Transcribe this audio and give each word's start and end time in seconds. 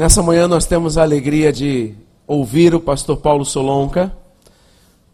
Nessa 0.00 0.22
manhã 0.22 0.48
nós 0.48 0.64
temos 0.64 0.96
a 0.96 1.02
alegria 1.02 1.52
de 1.52 1.92
ouvir 2.26 2.74
o 2.74 2.80
pastor 2.80 3.18
Paulo 3.18 3.44
Solonca. 3.44 4.10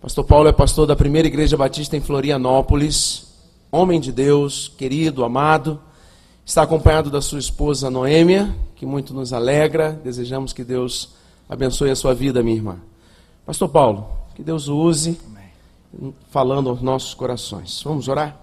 Pastor 0.01 0.23
Paulo 0.23 0.49
é 0.49 0.53
pastor 0.53 0.87
da 0.87 0.95
Primeira 0.95 1.27
Igreja 1.27 1.57
Batista 1.57 1.97
em 1.97 2.01
Florianópolis, 2.01 3.27
homem 3.73 3.99
de 3.99 4.13
Deus, 4.13 4.73
querido, 4.79 5.25
amado. 5.25 5.81
Está 6.47 6.63
acompanhado 6.63 7.11
da 7.11 7.21
sua 7.21 7.41
esposa 7.41 7.91
Noêmia, 7.91 8.55
que 8.77 8.87
muito 8.87 9.13
nos 9.13 9.33
alegra. 9.33 9.91
Desejamos 10.05 10.53
que 10.53 10.63
Deus 10.63 11.09
abençoe 11.49 11.91
a 11.91 11.97
sua 11.97 12.15
vida, 12.15 12.41
minha 12.41 12.55
irmã. 12.55 12.77
Pastor 13.45 13.69
Paulo, 13.69 14.07
que 14.33 14.45
Deus 14.45 14.69
o 14.69 14.77
use 14.77 15.19
falando 16.31 16.71
aos 16.71 16.81
nossos 16.81 17.15
corações. 17.15 17.83
Vamos 17.83 18.07
orar? 18.07 18.41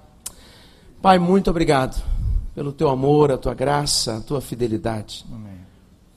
Pai, 1.01 1.17
muito 1.17 1.49
obrigado 1.49 2.03
pelo 2.53 2.73
teu 2.73 2.89
amor, 2.89 3.31
a 3.31 3.37
tua 3.37 3.53
graça, 3.53 4.17
a 4.17 4.21
tua 4.21 4.41
fidelidade. 4.41 5.25
Amém. 5.33 5.59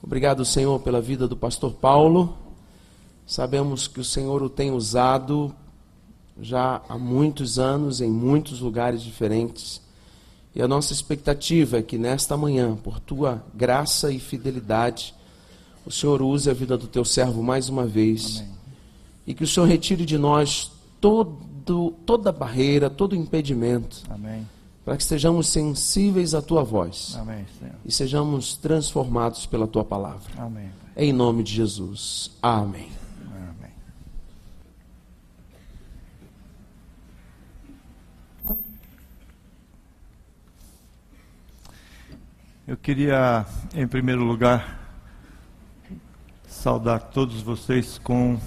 Obrigado, 0.03 0.43
Senhor, 0.43 0.77
pela 0.81 0.99
vida 0.99 1.25
do 1.25 1.37
pastor 1.37 1.71
Paulo. 1.71 2.35
Sabemos 3.25 3.87
que 3.87 4.01
o 4.01 4.05
Senhor 4.05 4.43
o 4.43 4.49
tem 4.49 4.71
usado 4.71 5.55
já 6.37 6.81
há 6.89 6.97
muitos 6.97 7.57
anos 7.57 8.01
em 8.01 8.11
muitos 8.11 8.59
lugares 8.59 9.01
diferentes. 9.01 9.86
E 10.57 10.61
a 10.63 10.67
nossa 10.67 10.91
expectativa 10.91 11.77
é 11.77 11.83
que 11.83 11.99
nesta 11.99 12.35
manhã, 12.35 12.75
por 12.75 12.99
tua 12.99 13.43
graça 13.53 14.11
e 14.11 14.17
fidelidade, 14.17 15.13
o 15.85 15.91
Senhor 15.91 16.19
use 16.19 16.49
a 16.49 16.53
vida 16.53 16.75
do 16.75 16.87
teu 16.87 17.05
servo 17.05 17.43
mais 17.43 17.69
uma 17.69 17.85
vez. 17.85 18.39
Amém. 18.39 18.49
E 19.27 19.33
que 19.35 19.43
o 19.43 19.47
Senhor 19.47 19.67
retire 19.67 20.03
de 20.03 20.17
nós 20.17 20.71
todo, 20.99 21.91
toda 22.07 22.31
barreira, 22.31 22.89
todo 22.89 23.15
impedimento. 23.15 24.01
Amém 24.09 24.47
para 24.83 24.95
que 24.95 25.03
sejamos 25.03 25.49
sensíveis 25.49 26.33
à 26.33 26.41
tua 26.41 26.63
voz 26.63 27.17
Amém, 27.19 27.45
e 27.83 27.91
sejamos 27.91 28.55
transformados 28.55 29.45
pela 29.45 29.67
tua 29.67 29.83
palavra. 29.83 30.31
Em 30.95 31.11
nome 31.11 31.43
de 31.43 31.53
Jesus. 31.53 32.31
Amém. 32.41 32.96
Eu 42.67 42.75
queria, 42.75 43.45
em 43.73 43.87
primeiro 43.87 44.25
lugar, 44.25 44.77
saudar 46.49 46.99
todos 46.99 47.41
vocês 47.41 47.97
com 47.97 48.37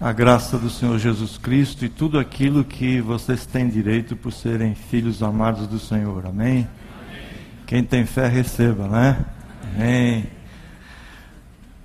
a 0.00 0.12
graça 0.12 0.58
do 0.58 0.68
Senhor 0.68 0.98
Jesus 0.98 1.38
Cristo 1.38 1.84
e 1.84 1.88
tudo 1.88 2.18
aquilo 2.18 2.64
que 2.64 3.00
vocês 3.00 3.46
têm 3.46 3.68
direito 3.68 4.16
por 4.16 4.32
serem 4.32 4.74
filhos 4.74 5.22
amados 5.22 5.68
do 5.68 5.78
Senhor. 5.78 6.26
Amém? 6.26 6.66
Quem 7.64 7.84
tem 7.84 8.04
fé, 8.04 8.26
receba, 8.26 8.88
né? 8.88 9.24
Amém. 9.72 10.26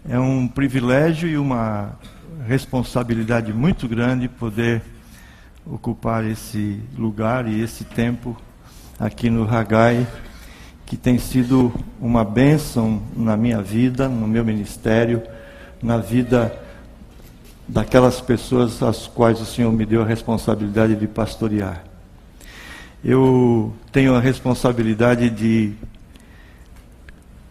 É 0.09 0.17
um 0.17 0.47
privilégio 0.47 1.29
e 1.29 1.37
uma 1.37 1.99
responsabilidade 2.47 3.53
muito 3.53 3.87
grande 3.87 4.27
poder 4.27 4.81
ocupar 5.67 6.25
esse 6.25 6.81
lugar 6.97 7.47
e 7.47 7.61
esse 7.61 7.83
tempo 7.83 8.35
aqui 8.99 9.29
no 9.29 9.45
Ragai, 9.45 10.07
que 10.85 10.95
tem 10.95 11.17
sido 11.17 11.73
uma 11.99 12.23
bênção 12.23 13.01
na 13.15 13.35
minha 13.35 13.61
vida, 13.61 14.07
no 14.07 14.27
meu 14.27 14.45
ministério, 14.45 15.23
na 15.81 15.97
vida 15.97 16.55
daquelas 17.67 18.21
pessoas 18.21 18.81
às 18.83 19.07
quais 19.07 19.41
o 19.41 19.45
Senhor 19.45 19.71
me 19.71 19.85
deu 19.85 20.03
a 20.03 20.05
responsabilidade 20.05 20.95
de 20.95 21.07
pastorear. 21.07 21.83
Eu 23.03 23.73
tenho 23.91 24.15
a 24.15 24.19
responsabilidade 24.19 25.29
de 25.29 25.73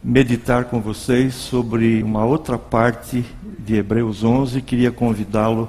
meditar 0.02 0.66
com 0.66 0.80
vocês 0.80 1.34
sobre 1.34 2.02
uma 2.02 2.24
outra 2.24 2.58
parte 2.58 3.24
de 3.58 3.76
Hebreus 3.76 4.22
11. 4.22 4.62
Queria 4.62 4.92
convidá-lo 4.92 5.68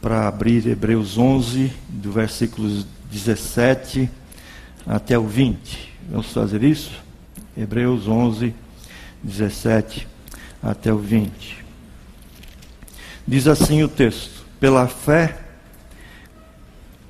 para 0.00 0.26
abrir 0.26 0.66
Hebreus 0.66 1.18
11, 1.18 1.72
do 1.88 2.12
versículos 2.12 2.86
17 3.10 4.08
até 4.86 5.18
o 5.18 5.26
20. 5.26 5.91
Vamos 6.10 6.32
fazer 6.32 6.62
isso? 6.62 6.92
Hebreus 7.56 8.08
11, 8.08 8.54
17 9.22 10.08
até 10.62 10.92
o 10.92 10.98
20. 10.98 11.64
Diz 13.26 13.46
assim 13.46 13.82
o 13.82 13.88
texto: 13.88 14.44
pela 14.58 14.86
fé, 14.88 15.38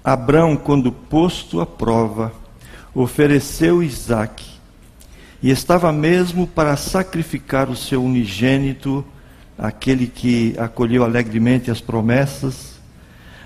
Abraão, 0.04 0.56
quando 0.56 0.92
posto 0.92 1.60
à 1.60 1.66
prova, 1.66 2.32
ofereceu 2.94 3.82
Isaque, 3.82 4.50
e 5.42 5.50
estava 5.50 5.92
mesmo 5.92 6.46
para 6.46 6.76
sacrificar 6.76 7.70
o 7.70 7.76
seu 7.76 8.04
unigênito, 8.04 9.04
aquele 9.56 10.06
que 10.06 10.54
acolheu 10.58 11.02
alegremente 11.02 11.70
as 11.70 11.80
promessas, 11.80 12.72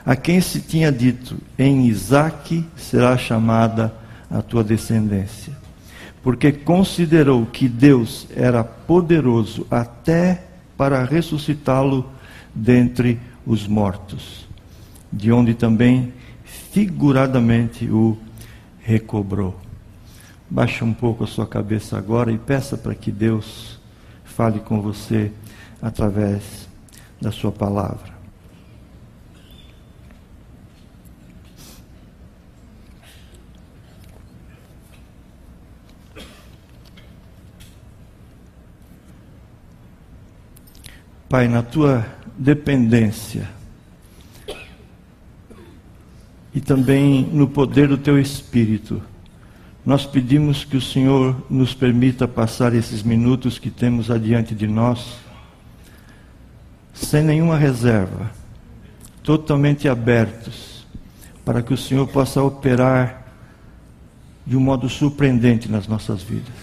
a 0.05 0.17
quem 0.17 0.41
se 0.41 0.61
tinha 0.61 0.91
dito: 0.91 1.37
em 1.59 1.87
Isaque 1.87 2.65
será 2.77 3.17
chamada 3.17 4.06
a 4.36 4.42
tua 4.42 4.62
descendência. 4.62 5.52
Porque 6.22 6.52
considerou 6.52 7.47
que 7.47 7.69
Deus 7.69 8.26
era 8.34 8.62
poderoso 8.64 9.66
até 9.70 10.42
para 10.76 11.04
ressuscitá-lo 11.04 12.10
dentre 12.54 13.20
os 13.47 13.66
mortos, 13.66 14.47
de 15.12 15.30
onde 15.30 15.54
também 15.54 16.12
figuradamente 16.44 17.86
o 17.86 18.19
recobrou. 18.80 19.58
Baixe 20.50 20.84
um 20.84 20.92
pouco 20.92 21.24
a 21.24 21.26
sua 21.26 21.47
cabeça 21.47 21.97
agora 21.97 22.30
e 22.30 22.38
peça 22.38 22.76
para 22.76 22.94
que 22.94 23.10
Deus 23.10 23.80
fale 24.24 24.60
com 24.60 24.80
você 24.80 25.32
através 25.80 26.68
da 27.20 27.32
sua 27.32 27.53
palavra. 27.53 28.16
Pai, 41.28 41.48
na 41.48 41.60
tua 41.60 42.06
dependência 42.38 43.48
e 46.54 46.60
também 46.60 47.22
no 47.32 47.48
poder 47.48 47.88
do 47.88 47.98
teu 47.98 48.19
Espírito. 48.19 49.03
Nós 49.84 50.06
pedimos 50.06 50.65
que 50.65 50.76
o 50.76 50.81
Senhor 50.81 51.44
nos 51.50 51.75
permita 51.75 52.26
passar 52.26 52.75
esses 52.75 53.03
minutos 53.03 53.59
que 53.59 53.70
temos 53.70 54.10
adiante 54.10 54.54
de 54.54 54.66
nós, 54.66 55.19
sem 56.94 57.22
nenhuma 57.22 57.59
reserva, 57.59 58.31
totalmente 59.22 59.88
abertos, 59.88 60.86
para 61.44 61.60
que 61.60 61.75
o 61.75 61.76
Senhor 61.76 62.06
possa 62.06 62.42
operar 62.42 63.26
de 64.47 64.56
um 64.56 64.60
modo 64.60 64.88
surpreendente 64.88 65.70
nas 65.70 65.86
nossas 65.88 66.22
vidas. 66.22 66.54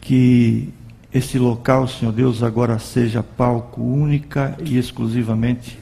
Que 0.00 0.74
esse 1.14 1.38
local, 1.38 1.86
Senhor 1.86 2.10
Deus, 2.10 2.42
agora 2.42 2.76
seja 2.80 3.22
palco 3.22 3.80
única 3.80 4.58
e 4.64 4.76
exclusivamente 4.76 5.78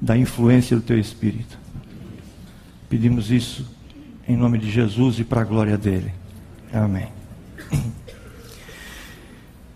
da 0.00 0.18
influência 0.18 0.76
do 0.76 0.82
Teu 0.82 0.98
Espírito. 0.98 1.56
Pedimos 2.90 3.30
isso 3.30 3.72
em 4.26 4.36
nome 4.36 4.58
de 4.58 4.68
Jesus 4.68 5.20
e 5.20 5.24
para 5.24 5.42
a 5.42 5.44
glória 5.44 5.78
dele. 5.78 6.12
Amém. 6.72 7.06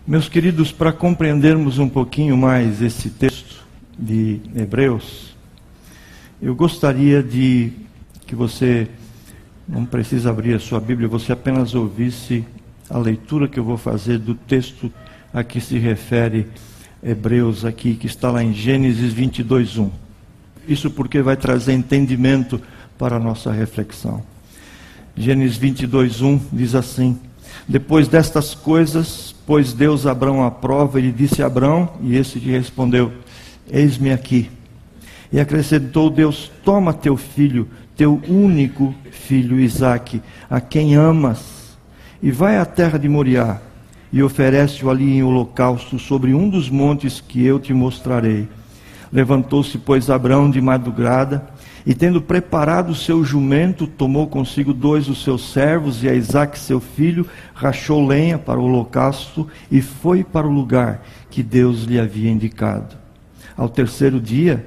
Meus 0.05 0.27
queridos, 0.27 0.73
para 0.73 0.91
compreendermos 0.91 1.77
um 1.77 1.87
pouquinho 1.87 2.35
mais 2.35 2.81
esse 2.81 3.09
texto 3.09 3.63
de 3.97 4.41
Hebreus, 4.53 5.33
eu 6.41 6.53
gostaria 6.53 7.23
de 7.23 7.71
que 8.27 8.35
você 8.35 8.89
não 9.65 9.85
precisa 9.85 10.29
abrir 10.29 10.55
a 10.55 10.59
sua 10.59 10.81
Bíblia, 10.81 11.07
você 11.07 11.31
apenas 11.31 11.73
ouvisse 11.73 12.43
a 12.89 12.97
leitura 12.97 13.47
que 13.47 13.59
eu 13.59 13.63
vou 13.63 13.77
fazer 13.77 14.17
do 14.17 14.33
texto 14.33 14.91
a 15.33 15.43
que 15.43 15.61
se 15.61 15.77
refere 15.77 16.47
Hebreus 17.03 17.63
aqui, 17.63 17.95
que 17.95 18.07
está 18.07 18.31
lá 18.31 18.43
em 18.43 18.53
Gênesis 18.53 19.13
22, 19.13 19.77
1. 19.77 19.89
Isso 20.67 20.89
porque 20.89 21.21
vai 21.21 21.37
trazer 21.37 21.73
entendimento 21.73 22.59
para 22.97 23.17
a 23.17 23.19
nossa 23.19 23.51
reflexão. 23.51 24.23
Gênesis 25.15 25.57
22, 25.57 26.21
1 26.21 26.41
diz 26.51 26.75
assim: 26.75 27.17
Depois 27.67 28.07
destas 28.07 28.55
coisas, 28.55 29.35
pôs 29.45 29.71
Deus 29.71 30.05
Abraão 30.05 30.43
à 30.43 30.51
prova, 30.51 30.99
e 30.99 31.11
disse 31.11 31.43
a 31.43 31.45
Abraão, 31.45 31.89
e 32.01 32.17
esse 32.17 32.39
lhe 32.39 32.51
respondeu: 32.51 33.11
Eis-me 33.69 34.11
aqui. 34.11 34.49
E 35.31 35.39
acrescentou 35.39 36.09
Deus: 36.09 36.51
Toma 36.65 36.93
teu 36.93 37.15
filho, 37.15 37.67
teu 37.95 38.21
único 38.27 38.93
filho 39.11 39.59
Isaque, 39.59 40.21
a 40.49 40.59
quem 40.59 40.95
amas 40.95 41.58
e 42.21 42.31
vai 42.31 42.57
à 42.57 42.65
terra 42.65 42.97
de 42.97 43.07
Moriá 43.07 43.59
e 44.11 44.23
oferece-o 44.23 44.89
ali 44.89 45.17
em 45.17 45.23
holocausto 45.23 45.99
sobre 45.99 46.33
um 46.33 46.49
dos 46.49 46.69
montes 46.69 47.21
que 47.21 47.45
eu 47.45 47.59
te 47.59 47.73
mostrarei. 47.73 48.47
Levantou-se, 49.11 49.77
pois, 49.77 50.09
Abraão 50.09 50.49
de 50.49 50.61
madrugada, 50.61 51.47
e 51.85 51.93
tendo 51.93 52.21
preparado 52.21 52.89
o 52.89 52.95
seu 52.95 53.23
jumento, 53.23 53.87
tomou 53.87 54.27
consigo 54.27 54.73
dois 54.73 55.07
dos 55.07 55.23
seus 55.23 55.51
servos 55.51 56.03
e 56.03 56.09
a 56.09 56.13
Isaque 56.13 56.59
seu 56.59 56.79
filho, 56.79 57.25
rachou 57.53 58.05
lenha 58.05 58.37
para 58.37 58.59
o 58.59 58.63
holocausto 58.63 59.47
e 59.71 59.81
foi 59.81 60.23
para 60.23 60.47
o 60.47 60.51
lugar 60.51 61.03
que 61.29 61.41
Deus 61.41 61.83
lhe 61.83 61.99
havia 61.99 62.29
indicado. 62.29 62.95
Ao 63.55 63.69
terceiro 63.69 64.19
dia, 64.19 64.65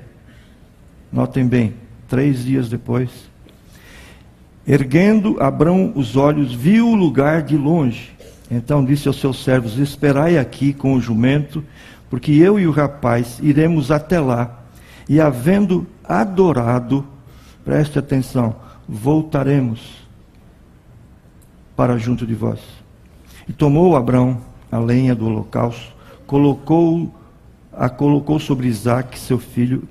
notem 1.13 1.47
bem, 1.47 1.75
três 2.09 2.45
dias 2.45 2.69
depois, 2.69 3.11
erguendo 4.67 5.37
Abraão 5.41 5.93
os 5.95 6.17
olhos, 6.17 6.53
viu 6.55 6.89
o 6.89 6.95
lugar 6.95 7.43
de 7.43 7.57
longe. 7.57 8.13
Então 8.51 8.85
disse 8.85 9.09
aos 9.09 9.21
seus 9.21 9.43
servos: 9.43 9.79
Esperai 9.79 10.39
aqui 10.39 10.73
com 10.73 10.95
o 10.95 11.01
jumento, 11.01 11.65
porque 12.11 12.33
eu 12.33 12.59
e 12.59 12.67
o 12.67 12.71
rapaz 12.71 13.39
iremos 13.43 13.91
até 13.91 14.21
lá, 14.21 14.65
e 15.09 15.21
havendo 15.21 15.87
adorado, 16.05 17.07
preste 17.65 17.99
atenção, 17.99 18.55
voltaremos 18.89 20.03
para 21.75 21.97
junto 21.97 22.27
de 22.27 22.35
vós. 22.35 22.61
E 23.49 23.53
tomou 23.53 23.97
Abraão 23.97 24.39
a 24.71 24.79
lenha 24.79 25.15
do 25.15 25.27
holocausto, 25.27 25.93
colocou 26.27 27.13
a 27.73 27.89
colocou 27.89 28.39
sobre 28.39 28.69
Isaac, 28.69 29.19
seu 29.19 29.39
filho. 29.39 29.89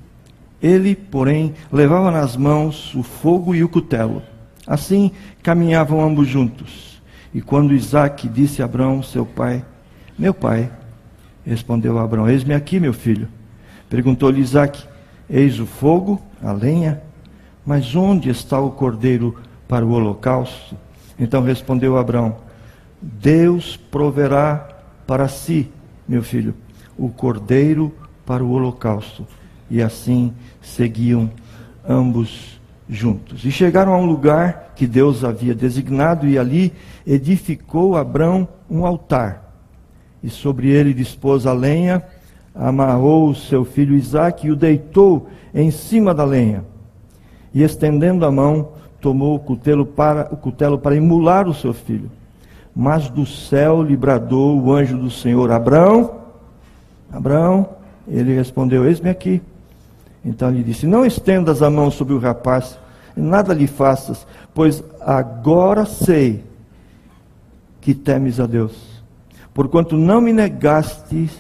Ele, 0.62 0.96
porém, 0.96 1.54
levava 1.72 2.12
nas 2.12 2.38
mãos 2.38 2.94
o 2.94 3.02
fogo 3.02 3.56
e 3.56 3.64
o 3.64 3.70
cutelo. 3.70 4.22
Assim 4.66 5.12
caminhavam 5.42 6.02
ambos 6.02 6.28
juntos. 6.28 7.02
E 7.34 7.42
quando 7.42 7.74
Isaac 7.74 8.28
disse 8.28 8.62
a 8.62 8.66
Abraão, 8.66 9.02
seu 9.02 9.26
pai, 9.26 9.66
Meu 10.18 10.34
pai, 10.34 10.70
respondeu 11.46 11.98
Abraão, 11.98 12.30
Eis-me 12.30 12.54
aqui, 12.54 12.80
meu 12.80 12.94
filho. 12.94 13.28
Perguntou-lhe 13.90 14.42
Isaac, 14.42 14.84
Eis 15.30 15.60
o 15.60 15.66
fogo, 15.66 16.22
a 16.44 16.52
lenha, 16.52 17.02
mas 17.66 17.96
onde 17.96 18.30
está 18.30 18.60
o 18.60 18.72
cordeiro 18.72 19.38
para 19.68 19.86
o 19.86 19.92
holocausto? 19.92 20.76
Então 21.18 21.42
respondeu 21.44 21.98
Abraão: 21.98 22.36
Deus 23.02 23.78
proverá 23.78 24.68
para 25.08 25.28
si, 25.28 25.70
meu 26.08 26.22
filho, 26.22 26.54
o 26.98 27.10
cordeiro 27.10 27.94
para 28.26 28.44
o 28.44 28.52
holocausto. 28.52 29.26
E 29.70 29.82
assim 29.82 30.34
seguiam 30.62 31.32
ambos 31.88 32.61
juntos. 32.92 33.46
E 33.46 33.52
chegaram 33.52 33.94
a 33.94 33.98
um 33.98 34.06
lugar 34.06 34.74
que 34.76 34.86
Deus 34.86 35.24
havia 35.24 35.56
designado, 35.56 36.28
e 36.28 36.38
ali 36.38 36.74
edificou 37.08 37.96
Abraão 37.96 38.46
um 38.70 38.86
altar. 38.86 39.50
E 40.22 40.30
sobre 40.30 40.70
ele 40.70 40.94
dispôs 40.94 41.48
a 41.48 41.54
lenha 41.54 42.04
amarrou 42.54 43.30
o 43.30 43.36
seu 43.36 43.64
filho 43.64 43.96
Isaque 43.96 44.48
e 44.48 44.52
o 44.52 44.58
deitou 44.58 45.30
em 45.56 45.72
cima 45.72 46.14
da 46.14 46.26
lenha. 46.26 46.66
E 47.54 47.64
estendendo 47.64 48.26
a 48.26 48.32
mão, 48.32 48.74
tomou 49.00 49.36
o 49.36 49.40
cutelo 49.40 49.86
para, 49.86 50.28
o 50.32 50.38
cutelo 50.38 50.78
para 50.78 50.96
imular 50.96 51.48
o 51.48 51.54
seu 51.54 51.74
filho. 51.74 52.12
Mas 52.76 53.10
do 53.10 53.26
céu 53.26 53.82
lhe 53.82 53.96
bradou 53.96 54.62
o 54.62 54.74
anjo 54.74 54.98
do 54.98 55.10
Senhor: 55.10 55.50
Abraão, 55.50 56.12
Abraão, 57.12 57.70
ele 58.08 58.36
respondeu: 58.36 58.86
Eis-me 58.86 59.10
aqui. 59.10 59.42
Então 60.24 60.50
lhe 60.52 60.64
disse: 60.64 60.86
Não 60.86 61.06
estendas 61.06 61.62
a 61.62 61.70
mão 61.70 61.90
sobre 61.92 62.14
o 62.14 62.20
rapaz, 62.20 62.78
nada 63.16 63.54
lhe 63.54 63.68
faças, 63.68 64.26
pois 64.54 64.84
agora 65.00 65.86
sei 65.86 66.44
que 67.80 67.94
temes 67.94 68.40
a 68.40 68.46
Deus, 68.46 69.04
porquanto 69.54 69.98
não 69.98 70.22
me 70.22 70.32
negastes 70.32 71.32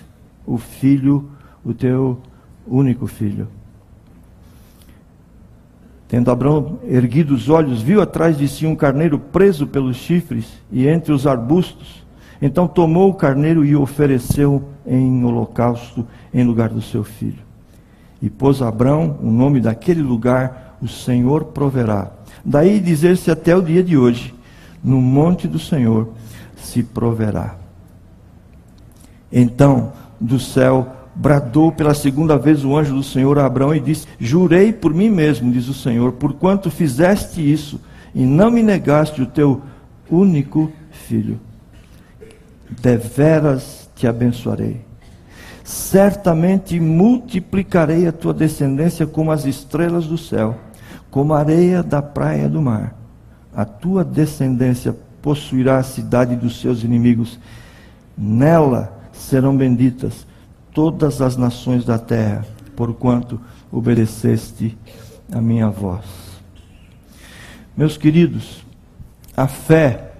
o 0.45 0.57
filho, 0.57 1.29
o 1.63 1.73
teu 1.73 2.19
único 2.67 3.07
filho. 3.07 3.47
Tendo 6.11 6.29
Abraão 6.29 6.77
erguido 6.83 7.33
os 7.33 7.47
olhos, 7.47 7.81
viu 7.81 8.01
atrás 8.01 8.37
de 8.37 8.45
si 8.45 8.65
um 8.65 8.75
carneiro 8.75 9.17
preso 9.17 9.65
pelos 9.65 9.95
chifres 9.95 10.61
e 10.69 10.85
entre 10.85 11.13
os 11.13 11.25
arbustos. 11.25 12.05
Então 12.41 12.67
tomou 12.67 13.09
o 13.09 13.13
carneiro 13.13 13.63
e 13.63 13.77
o 13.77 13.81
ofereceu 13.81 14.61
em 14.85 15.23
holocausto 15.23 16.05
em 16.33 16.43
lugar 16.43 16.67
do 16.67 16.81
seu 16.81 17.05
filho. 17.05 17.39
E 18.21 18.29
pôs 18.29 18.61
Abraão 18.61 19.19
o 19.21 19.31
nome 19.31 19.61
daquele 19.61 20.01
lugar, 20.01 20.70
o 20.81 20.87
Senhor 20.87 21.45
proverá. 21.45 22.11
Daí 22.43 22.79
dizer-se 22.79 23.29
até 23.29 23.55
o 23.55 23.61
dia 23.61 23.83
de 23.83 23.97
hoje, 23.97 24.33
no 24.83 25.01
monte 25.01 25.47
do 25.47 25.59
Senhor 25.59 26.09
se 26.55 26.81
proverá. 26.81 27.55
Então 29.31 29.93
do 30.19 30.39
céu 30.39 30.95
bradou 31.15 31.71
pela 31.71 31.93
segunda 31.93 32.37
vez 32.37 32.63
o 32.63 32.75
anjo 32.75 32.95
do 32.95 33.03
Senhor 33.03 33.37
a 33.37 33.45
Abraão 33.45 33.75
e 33.75 33.79
disse: 33.79 34.07
Jurei 34.19 34.71
por 34.71 34.93
mim 34.93 35.09
mesmo, 35.09 35.51
diz 35.51 35.67
o 35.67 35.73
Senhor, 35.73 36.13
porquanto 36.13 36.69
fizeste 36.69 37.41
isso 37.41 37.79
e 38.13 38.25
não 38.25 38.51
me 38.51 38.61
negaste 38.61 39.21
o 39.21 39.25
teu 39.25 39.61
único 40.09 40.71
filho. 40.91 41.39
Deveras 42.81 43.89
te 43.95 44.07
abençoarei. 44.07 44.81
Certamente 45.63 46.79
multiplicarei 46.79 48.07
a 48.07 48.11
tua 48.11 48.33
descendência 48.33 49.05
como 49.05 49.31
as 49.31 49.45
estrelas 49.45 50.05
do 50.05 50.17
céu, 50.17 50.57
como 51.11 51.33
areia 51.33 51.83
da 51.83 52.01
praia 52.01 52.47
do 52.49 52.61
mar. 52.61 52.95
A 53.53 53.65
tua 53.65 54.03
descendência 54.03 54.95
possuirá 55.21 55.77
a 55.77 55.83
cidade 55.83 56.35
dos 56.37 56.59
seus 56.59 56.83
inimigos. 56.83 57.37
Nela 58.17 58.97
serão 59.11 59.55
benditas 59.55 60.25
todas 60.73 61.21
as 61.21 61.35
nações 61.35 61.83
da 61.83 61.99
terra, 61.99 62.45
porquanto 62.75 63.39
obedeceste 63.69 64.77
a 65.31 65.41
minha 65.41 65.69
voz. 65.69 66.05
Meus 67.75 67.97
queridos, 67.97 68.65
a 69.35 69.47
fé 69.47 70.13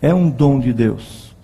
é 0.00 0.14
um 0.14 0.30
dom 0.30 0.60
de 0.60 0.72
Deus, 0.72 1.34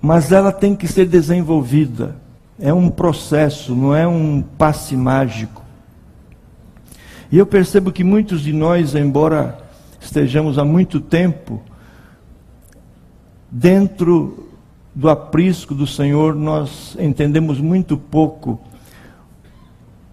mas 0.00 0.32
ela 0.32 0.52
tem 0.52 0.74
que 0.74 0.88
ser 0.88 1.06
desenvolvida, 1.06 2.16
é 2.58 2.72
um 2.72 2.88
processo, 2.88 3.74
não 3.74 3.94
é 3.94 4.06
um 4.06 4.42
passe 4.42 4.96
mágico. 4.96 5.59
E 7.30 7.38
eu 7.38 7.46
percebo 7.46 7.92
que 7.92 8.02
muitos 8.02 8.42
de 8.42 8.52
nós, 8.52 8.94
embora 8.94 9.58
estejamos 10.00 10.58
há 10.58 10.64
muito 10.64 11.00
tempo 11.00 11.62
dentro 13.50 14.48
do 14.94 15.08
aprisco 15.08 15.74
do 15.74 15.86
Senhor, 15.86 16.34
nós 16.34 16.96
entendemos 16.98 17.60
muito 17.60 17.96
pouco 17.96 18.60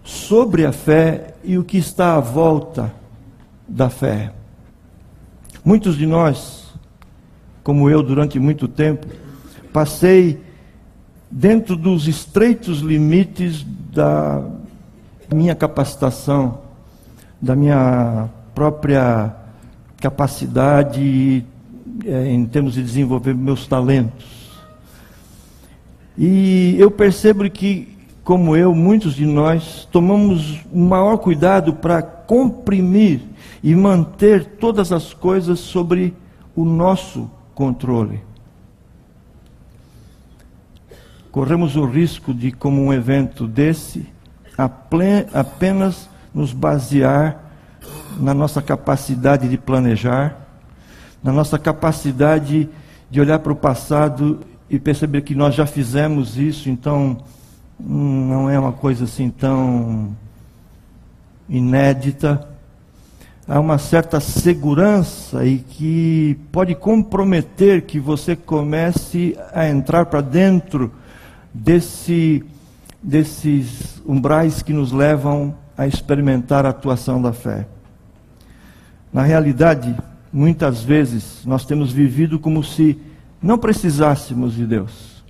sobre 0.04 0.64
a 0.64 0.72
fé 0.72 1.34
e 1.42 1.58
o 1.58 1.64
que 1.64 1.76
está 1.76 2.14
à 2.14 2.20
volta 2.20 2.94
da 3.66 3.90
fé. 3.90 4.32
Muitos 5.64 5.96
de 5.96 6.06
nós, 6.06 6.72
como 7.62 7.90
eu 7.90 8.02
durante 8.02 8.38
muito 8.38 8.68
tempo, 8.68 9.06
passei 9.72 10.40
dentro 11.30 11.76
dos 11.76 12.06
estreitos 12.06 12.78
limites 12.78 13.66
da 13.92 14.42
minha 15.34 15.54
capacitação, 15.54 16.67
da 17.40 17.54
minha 17.54 18.28
própria 18.54 19.34
capacidade 20.00 21.44
é, 22.04 22.28
em 22.28 22.44
termos 22.46 22.74
de 22.74 22.82
desenvolver 22.82 23.34
meus 23.34 23.66
talentos. 23.66 24.38
E 26.16 26.74
eu 26.78 26.90
percebo 26.90 27.48
que, 27.48 27.96
como 28.24 28.56
eu, 28.56 28.74
muitos 28.74 29.14
de 29.14 29.24
nós 29.24 29.86
tomamos 29.90 30.60
o 30.72 30.80
maior 30.80 31.18
cuidado 31.18 31.74
para 31.74 32.02
comprimir 32.02 33.20
e 33.62 33.74
manter 33.74 34.44
todas 34.58 34.92
as 34.92 35.14
coisas 35.14 35.60
sobre 35.60 36.14
o 36.54 36.64
nosso 36.64 37.30
controle. 37.54 38.20
Corremos 41.30 41.76
o 41.76 41.84
risco 41.84 42.34
de, 42.34 42.50
como 42.50 42.82
um 42.82 42.92
evento 42.92 43.46
desse, 43.46 44.06
apenas 45.32 46.08
nos 46.38 46.52
basear 46.52 47.36
na 48.16 48.32
nossa 48.32 48.62
capacidade 48.62 49.48
de 49.48 49.58
planejar, 49.58 50.36
na 51.20 51.32
nossa 51.32 51.58
capacidade 51.58 52.68
de 53.10 53.20
olhar 53.20 53.40
para 53.40 53.52
o 53.52 53.56
passado 53.56 54.38
e 54.70 54.78
perceber 54.78 55.22
que 55.22 55.34
nós 55.34 55.56
já 55.56 55.66
fizemos 55.66 56.38
isso, 56.38 56.70
então 56.70 57.18
hum, 57.80 58.28
não 58.28 58.48
é 58.48 58.56
uma 58.56 58.70
coisa 58.70 59.02
assim 59.02 59.30
tão 59.30 60.16
inédita. 61.48 62.48
Há 63.48 63.58
uma 63.58 63.78
certa 63.78 64.20
segurança 64.20 65.44
e 65.44 65.58
que 65.58 66.38
pode 66.52 66.76
comprometer 66.76 67.82
que 67.82 67.98
você 67.98 68.36
comece 68.36 69.36
a 69.52 69.68
entrar 69.68 70.06
para 70.06 70.20
dentro 70.20 70.92
desse, 71.52 72.44
desses 73.02 74.00
umbrais 74.06 74.62
que 74.62 74.72
nos 74.72 74.92
levam 74.92 75.52
a 75.78 75.86
experimentar 75.86 76.66
a 76.66 76.70
atuação 76.70 77.22
da 77.22 77.32
fé. 77.32 77.68
Na 79.12 79.22
realidade, 79.22 79.96
muitas 80.32 80.82
vezes 80.82 81.44
nós 81.46 81.64
temos 81.64 81.92
vivido 81.92 82.36
como 82.40 82.64
se 82.64 83.00
não 83.40 83.56
precisássemos 83.56 84.54
de 84.54 84.66
Deus. 84.66 85.22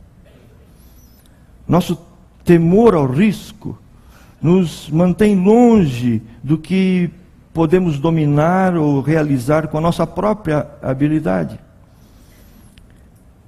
Nosso 1.68 1.98
temor 2.44 2.94
ao 2.94 3.06
risco 3.06 3.78
nos 4.40 4.88
mantém 4.88 5.36
longe 5.36 6.22
do 6.42 6.56
que 6.56 7.10
podemos 7.52 7.98
dominar 7.98 8.74
ou 8.74 9.02
realizar 9.02 9.68
com 9.68 9.76
a 9.76 9.82
nossa 9.82 10.06
própria 10.06 10.66
habilidade. 10.82 11.60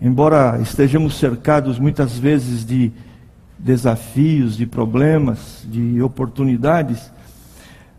Embora 0.03 0.61
estejamos 0.61 1.19
cercados 1.19 1.79
muitas 1.79 2.19
vezes 2.19 2.65
de 2.65 2.93
desafios, 3.63 4.57
de 4.57 4.67
problemas, 4.67 5.65
de 5.69 6.01
oportunidades, 6.03 7.13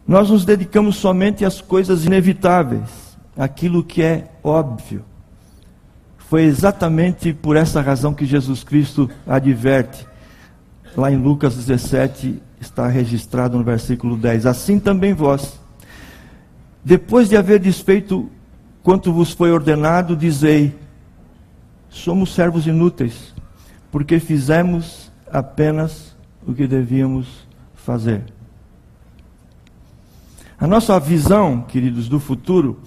nós 0.07 0.29
nos 0.29 0.43
dedicamos 0.43 0.95
somente 0.95 1.45
às 1.45 1.61
coisas 1.61 2.05
inevitáveis, 2.05 3.17
aquilo 3.37 3.83
que 3.83 4.01
é 4.01 4.31
óbvio. 4.43 5.05
Foi 6.17 6.43
exatamente 6.43 7.33
por 7.33 7.55
essa 7.55 7.81
razão 7.81 8.13
que 8.13 8.25
Jesus 8.25 8.63
Cristo 8.63 9.09
adverte. 9.27 10.07
Lá 10.97 11.11
em 11.11 11.17
Lucas 11.17 11.55
17 11.55 12.41
está 12.59 12.87
registrado 12.87 13.57
no 13.57 13.63
versículo 13.63 14.17
10: 14.17 14.45
Assim 14.45 14.79
também 14.79 15.13
vós, 15.13 15.59
depois 16.83 17.29
de 17.29 17.37
haver 17.37 17.59
desfeito 17.59 18.29
quanto 18.81 19.13
vos 19.13 19.31
foi 19.31 19.51
ordenado, 19.51 20.15
dizei: 20.15 20.75
Somos 21.89 22.33
servos 22.33 22.65
inúteis, 22.65 23.33
porque 23.91 24.19
fizemos 24.19 25.10
apenas 25.31 26.15
o 26.45 26.53
que 26.53 26.67
devíamos 26.67 27.47
fazer. 27.75 28.23
A 30.59 30.67
nossa 30.67 30.99
visão, 30.99 31.61
queridos, 31.61 32.07
do 32.07 32.19
futuro 32.19 32.79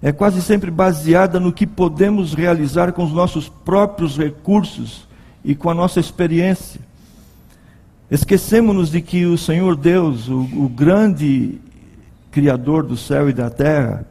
é 0.00 0.12
quase 0.12 0.40
sempre 0.40 0.70
baseada 0.70 1.38
no 1.38 1.52
que 1.52 1.66
podemos 1.66 2.32
realizar 2.32 2.92
com 2.92 3.04
os 3.04 3.12
nossos 3.12 3.48
próprios 3.48 4.16
recursos 4.16 5.06
e 5.44 5.54
com 5.54 5.68
a 5.68 5.74
nossa 5.74 6.00
experiência. 6.00 6.80
Esquecemos-nos 8.10 8.90
de 8.90 9.02
que 9.02 9.26
o 9.26 9.36
Senhor 9.36 9.76
Deus, 9.76 10.28
o, 10.28 10.40
o 10.40 10.68
grande 10.68 11.60
Criador 12.30 12.84
do 12.84 12.96
céu 12.96 13.28
e 13.28 13.32
da 13.32 13.50
terra, 13.50 14.06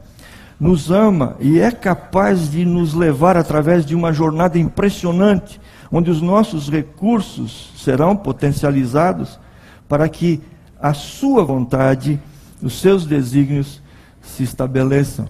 nos 0.59 0.91
ama 0.91 1.35
e 1.39 1.59
é 1.59 1.71
capaz 1.71 2.51
de 2.51 2.65
nos 2.65 2.93
levar 2.93 3.37
através 3.37 3.85
de 3.85 3.95
uma 3.95 4.11
jornada 4.11 4.57
impressionante, 4.59 5.59
onde 5.91 6.09
os 6.09 6.21
nossos 6.21 6.69
recursos 6.69 7.73
serão 7.77 8.15
potencializados 8.15 9.39
para 9.87 10.07
que 10.09 10.41
a 10.79 10.93
Sua 10.93 11.43
vontade, 11.43 12.19
os 12.61 12.79
seus 12.79 13.05
desígnios 13.05 13.81
se 14.21 14.43
estabeleçam. 14.43 15.27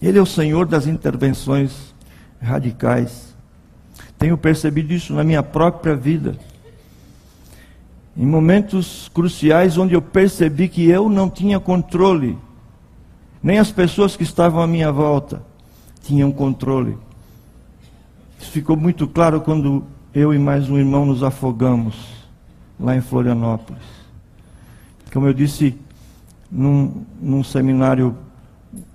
Ele 0.00 0.18
é 0.18 0.22
o 0.22 0.26
Senhor 0.26 0.66
das 0.66 0.86
intervenções 0.86 1.94
radicais. 2.40 3.34
Tenho 4.18 4.36
percebido 4.36 4.92
isso 4.92 5.14
na 5.14 5.22
minha 5.22 5.42
própria 5.42 5.94
vida. 5.94 6.36
Em 8.16 8.26
momentos 8.26 9.10
cruciais 9.14 9.78
onde 9.78 9.94
eu 9.94 10.02
percebi 10.02 10.68
que 10.68 10.88
eu 10.88 11.08
não 11.08 11.30
tinha 11.30 11.58
controle, 11.58 12.36
nem 13.42 13.58
as 13.58 13.70
pessoas 13.72 14.16
que 14.16 14.22
estavam 14.22 14.60
à 14.60 14.66
minha 14.66 14.92
volta 14.92 15.42
tinham 16.02 16.30
controle. 16.30 16.98
Isso 18.42 18.50
ficou 18.50 18.76
muito 18.76 19.06
claro 19.06 19.40
quando 19.40 19.84
eu 20.12 20.34
e 20.34 20.38
mais 20.38 20.68
um 20.68 20.76
irmão 20.76 21.06
nos 21.06 21.22
afogamos 21.22 21.94
lá 22.78 22.96
em 22.96 23.00
Florianópolis. 23.00 23.84
Como 25.12 25.28
eu 25.28 25.32
disse 25.32 25.78
num, 26.50 27.04
num 27.20 27.44
seminário 27.44 28.16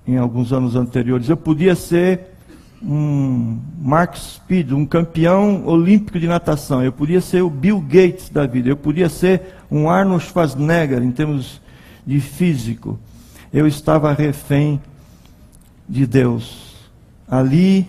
em 0.05 0.17
alguns 0.17 0.51
anos 0.51 0.75
anteriores. 0.75 1.29
Eu 1.29 1.37
podia 1.37 1.75
ser 1.75 2.35
um 2.83 3.57
Mark 3.79 4.17
Speed, 4.17 4.73
um 4.73 4.85
campeão 4.85 5.65
olímpico 5.65 6.19
de 6.19 6.27
natação. 6.27 6.83
Eu 6.83 6.91
podia 6.91 7.21
ser 7.21 7.41
o 7.41 7.49
Bill 7.49 7.79
Gates 7.79 8.29
da 8.29 8.45
vida. 8.45 8.67
Eu 8.67 8.77
podia 8.77 9.07
ser 9.07 9.55
um 9.71 9.89
Arnold 9.89 10.25
Schwarzenegger 10.25 11.01
em 11.01 11.11
termos 11.11 11.61
de 12.05 12.19
físico. 12.19 12.99
Eu 13.53 13.65
estava 13.65 14.11
refém 14.11 14.81
de 15.87 16.05
Deus. 16.05 16.75
Ali 17.29 17.87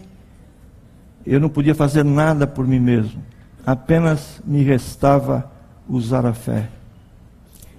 eu 1.32 1.40
não 1.40 1.48
podia 1.48 1.74
fazer 1.74 2.04
nada 2.04 2.46
por 2.46 2.66
mim 2.66 2.80
mesmo. 2.80 3.22
Apenas 3.66 4.40
me 4.44 4.62
restava 4.62 5.50
usar 5.88 6.24
a 6.26 6.32
fé. 6.32 6.68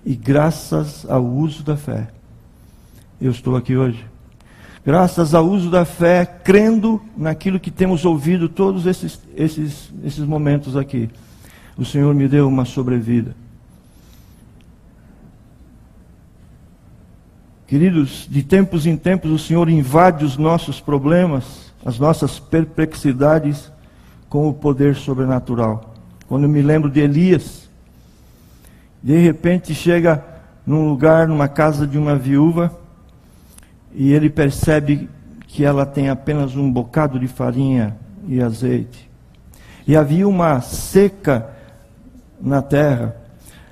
E 0.06 0.16
graças 0.16 1.06
ao 1.10 1.26
uso 1.26 1.64
da 1.64 1.76
fé, 1.76 2.08
eu 3.20 3.32
estou 3.32 3.56
aqui 3.56 3.76
hoje 3.76 4.06
graças 4.86 5.34
ao 5.36 5.46
uso 5.46 5.70
da 5.70 5.86
fé, 5.86 6.26
crendo 6.26 7.00
naquilo 7.16 7.60
que 7.60 7.72
temos 7.72 8.06
ouvido 8.06 8.50
todos 8.50 8.88
esses, 8.88 9.22
esses, 9.36 9.92
esses 10.04 10.26
momentos 10.26 10.76
aqui. 10.76 11.10
O 11.78 11.86
Senhor 11.86 12.14
me 12.14 12.28
deu 12.28 12.48
uma 12.48 12.66
sobrevida. 12.66 13.36
Queridos, 17.68 18.28
de 18.28 18.42
tempos 18.42 18.88
em 18.88 18.98
tempos 18.98 19.30
o 19.30 19.38
Senhor 19.38 19.70
invade 19.70 20.26
os 20.26 20.38
nossos 20.38 20.82
problemas, 20.82 21.69
as 21.86 21.98
nossas 21.98 22.40
perplexidades 22.40 23.72
com 24.28 24.48
o 24.48 24.54
poder 24.54 24.96
sobrenatural. 24.96 25.96
Quando 26.28 26.44
eu 26.44 26.50
me 26.50 26.62
lembro 26.62 26.90
de 26.90 27.00
Elias, 27.00 27.70
de 29.02 29.18
repente 29.18 29.74
chega 29.74 30.24
num 30.66 30.88
lugar, 30.88 31.28
numa 31.28 31.48
casa 31.48 31.88
de 31.88 31.98
uma 31.98 32.16
viúva, 32.16 32.78
e 33.94 34.14
ele 34.14 34.30
percebe 34.30 35.10
que 35.48 35.66
ela 35.66 35.86
tem 35.86 36.10
apenas 36.10 36.56
um 36.56 36.72
bocado 36.72 37.20
de 37.20 37.28
farinha 37.28 37.98
e 38.28 38.40
azeite. 38.42 39.10
E 39.88 39.96
havia 39.96 40.28
uma 40.28 40.62
seca 40.62 41.50
na 42.40 42.62
terra, 42.62 43.16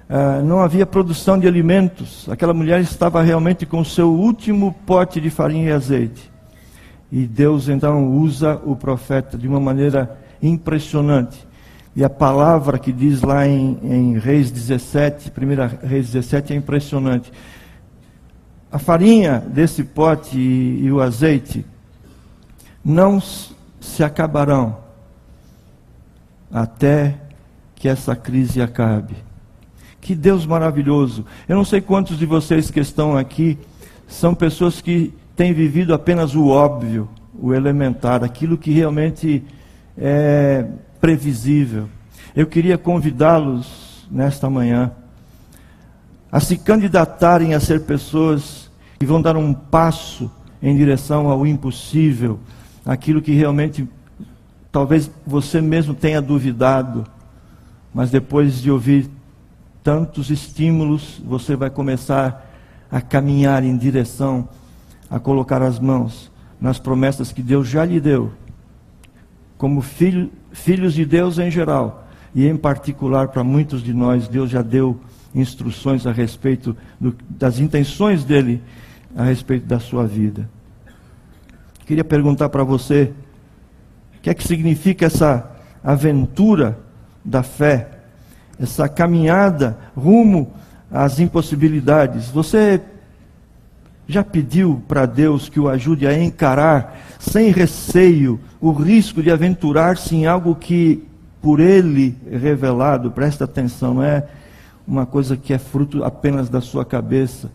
uh, 0.09 0.43
não 0.43 0.59
havia 0.59 0.85
produção 0.85 1.37
de 1.37 1.47
alimentos. 1.47 2.27
Aquela 2.27 2.53
mulher 2.53 2.81
estava 2.81 3.21
realmente 3.21 3.65
com 3.65 3.81
o 3.81 3.85
seu 3.85 4.11
último 4.11 4.73
pote 4.85 5.21
de 5.21 5.29
farinha 5.29 5.69
e 5.69 5.71
azeite. 5.71 6.31
E 7.11 7.25
Deus 7.25 7.69
então 7.69 8.11
usa 8.11 8.61
o 8.65 8.75
profeta 8.75 9.37
de 9.37 9.47
uma 9.47 9.59
maneira 9.59 10.17
impressionante. 10.41 11.47
E 11.95 12.03
a 12.03 12.09
palavra 12.09 12.77
que 12.77 12.91
diz 12.91 13.21
lá 13.21 13.47
em, 13.47 13.79
em 13.81 14.19
Reis 14.19 14.51
17, 14.51 15.31
1 15.31 15.87
Reis 15.87 16.11
17, 16.11 16.53
é 16.53 16.55
impressionante 16.55 17.31
a 18.71 18.77
farinha 18.77 19.39
desse 19.39 19.83
pote 19.83 20.37
e, 20.37 20.85
e 20.85 20.91
o 20.91 21.01
azeite 21.01 21.65
não 22.83 23.21
se 23.79 24.03
acabarão 24.03 24.77
até 26.51 27.15
que 27.75 27.87
essa 27.87 28.15
crise 28.15 28.61
acabe. 28.61 29.15
Que 29.99 30.15
Deus 30.15 30.45
maravilhoso. 30.45 31.25
Eu 31.47 31.55
não 31.55 31.65
sei 31.65 31.81
quantos 31.81 32.17
de 32.17 32.25
vocês 32.25 32.71
que 32.71 32.79
estão 32.79 33.17
aqui 33.17 33.57
são 34.07 34.33
pessoas 34.33 34.79
que 34.79 35.13
têm 35.37 35.53
vivido 35.53 35.93
apenas 35.93 36.33
o 36.33 36.47
óbvio, 36.47 37.07
o 37.39 37.53
elementar, 37.53 38.23
aquilo 38.23 38.57
que 38.57 38.71
realmente 38.71 39.43
é 39.95 40.65
previsível. 40.99 41.87
Eu 42.35 42.47
queria 42.47 42.75
convidá-los 42.75 44.07
nesta 44.09 44.49
manhã 44.49 44.91
a 46.31 46.39
se 46.39 46.57
candidatarem 46.57 47.53
a 47.53 47.59
ser 47.59 47.81
pessoas 47.81 48.71
que 48.99 49.05
vão 49.05 49.21
dar 49.21 49.37
um 49.37 49.53
passo 49.53 50.29
em 50.61 50.75
direção 50.75 51.29
ao 51.29 51.45
impossível, 51.45 52.39
aquilo 52.83 53.21
que 53.21 53.31
realmente 53.31 53.87
talvez 54.71 55.09
você 55.25 55.61
mesmo 55.61 55.93
tenha 55.93 56.19
duvidado, 56.19 57.05
mas 57.93 58.09
depois 58.09 58.59
de 58.59 58.71
ouvir 58.71 59.07
tantos 59.83 60.31
estímulos, 60.31 61.21
você 61.23 61.55
vai 61.55 61.69
começar 61.69 62.43
a 62.91 62.99
caminhar 62.99 63.63
em 63.63 63.77
direção 63.77 64.49
a 65.09 65.19
colocar 65.19 65.61
as 65.61 65.79
mãos 65.79 66.31
nas 66.59 66.79
promessas 66.79 67.31
que 67.31 67.41
Deus 67.41 67.67
já 67.67 67.85
lhe 67.85 67.99
deu, 67.99 68.31
como 69.57 69.81
filho, 69.81 70.31
filhos 70.51 70.93
de 70.93 71.05
Deus 71.05 71.39
em 71.39 71.49
geral, 71.49 72.07
e 72.33 72.45
em 72.47 72.57
particular 72.57 73.29
para 73.29 73.43
muitos 73.43 73.81
de 73.81 73.93
nós, 73.93 74.27
Deus 74.27 74.49
já 74.49 74.61
deu 74.61 74.99
instruções 75.33 76.05
a 76.05 76.11
respeito 76.11 76.75
do, 76.99 77.15
das 77.29 77.59
intenções 77.59 78.23
dele 78.23 78.61
a 79.15 79.23
respeito 79.23 79.65
da 79.65 79.79
sua 79.79 80.05
vida. 80.05 80.49
Queria 81.85 82.03
perguntar 82.03 82.49
para 82.49 82.63
você, 82.63 83.13
o 84.17 84.21
que 84.21 84.29
é 84.29 84.33
que 84.33 84.45
significa 84.45 85.05
essa 85.05 85.49
aventura 85.83 86.77
da 87.23 87.43
fé, 87.43 87.89
essa 88.59 88.89
caminhada 88.89 89.77
rumo 89.95 90.51
às 90.91 91.19
impossibilidades? 91.19 92.27
Você 92.29 92.81
já 94.07 94.23
pediu 94.23 94.81
para 94.87 95.05
Deus 95.05 95.49
que 95.49 95.59
o 95.59 95.67
ajude 95.67 96.07
a 96.07 96.17
encarar 96.17 96.97
sem 97.19 97.51
receio 97.51 98.39
o 98.61 98.71
risco 98.71 99.21
de 99.21 99.29
aventurar-se 99.29 100.15
em 100.15 100.25
algo 100.25 100.55
que 100.55 101.03
por 101.41 101.59
ele 101.59 102.17
revelado, 102.29 103.11
presta 103.11 103.43
atenção, 103.43 103.95
não 103.95 104.03
é 104.03 104.23
uma 104.87 105.05
coisa 105.05 105.35
que 105.35 105.53
é 105.53 105.57
fruto 105.57 106.03
apenas 106.03 106.49
da 106.49 106.61
sua 106.61 106.85
cabeça, 106.85 107.51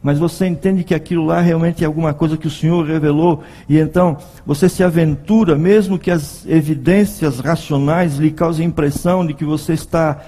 mas 0.00 0.18
você 0.18 0.46
entende 0.46 0.84
que 0.84 0.94
aquilo 0.94 1.26
lá 1.26 1.40
realmente 1.40 1.82
é 1.82 1.86
alguma 1.86 2.14
coisa 2.14 2.36
que 2.36 2.46
o 2.46 2.50
Senhor 2.50 2.86
revelou, 2.86 3.42
e 3.68 3.78
então 3.78 4.16
você 4.46 4.68
se 4.68 4.84
aventura, 4.84 5.56
mesmo 5.56 5.98
que 5.98 6.10
as 6.10 6.46
evidências 6.46 7.40
racionais 7.40 8.16
lhe 8.16 8.30
causem 8.30 8.64
a 8.64 8.68
impressão 8.68 9.26
de 9.26 9.34
que 9.34 9.44
você 9.44 9.72
está 9.72 10.20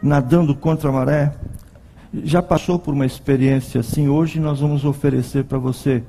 nadando 0.00 0.54
contra 0.54 0.88
a 0.88 0.92
maré. 0.92 1.32
Já 2.24 2.40
passou 2.40 2.78
por 2.78 2.94
uma 2.94 3.04
experiência 3.04 3.80
assim, 3.80 4.08
hoje 4.08 4.40
nós 4.40 4.60
vamos 4.60 4.84
oferecer 4.84 5.44
para 5.44 5.58
você 5.58 6.02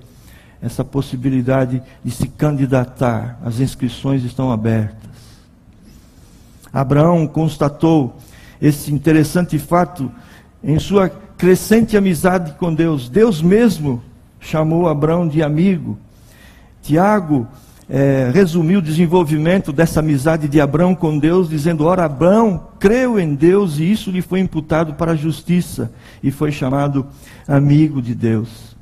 essa 0.61 0.83
possibilidade 0.83 1.81
de 2.03 2.11
se 2.11 2.27
candidatar, 2.27 3.39
as 3.43 3.59
inscrições 3.59 4.23
estão 4.23 4.51
abertas. 4.51 5.09
Abraão 6.71 7.27
constatou 7.27 8.15
esse 8.61 8.93
interessante 8.93 9.59
fato 9.59 10.11
em 10.63 10.79
sua 10.79 11.09
crescente 11.09 11.95
amizade 11.95 12.53
com 12.53 12.73
Deus. 12.73 13.09
Deus 13.09 13.41
mesmo 13.41 14.01
chamou 14.39 14.87
Abraão 14.87 15.27
de 15.27 15.43
amigo. 15.43 15.97
Tiago 16.81 17.47
é, 17.89 18.29
resumiu 18.33 18.79
o 18.79 18.81
desenvolvimento 18.81 19.71
dessa 19.71 20.01
amizade 20.01 20.47
de 20.47 20.59
Abraão 20.59 20.93
com 20.93 21.17
Deus, 21.17 21.49
dizendo: 21.49 21.85
Ora, 21.85 22.05
Abraão 22.05 22.67
creu 22.79 23.19
em 23.19 23.33
Deus 23.33 23.77
e 23.79 23.89
isso 23.89 24.11
lhe 24.11 24.21
foi 24.21 24.39
imputado 24.39 24.93
para 24.95 25.13
a 25.13 25.15
justiça, 25.15 25.91
e 26.21 26.29
foi 26.29 26.51
chamado 26.51 27.05
amigo 27.47 28.01
de 28.01 28.13
Deus. 28.13 28.75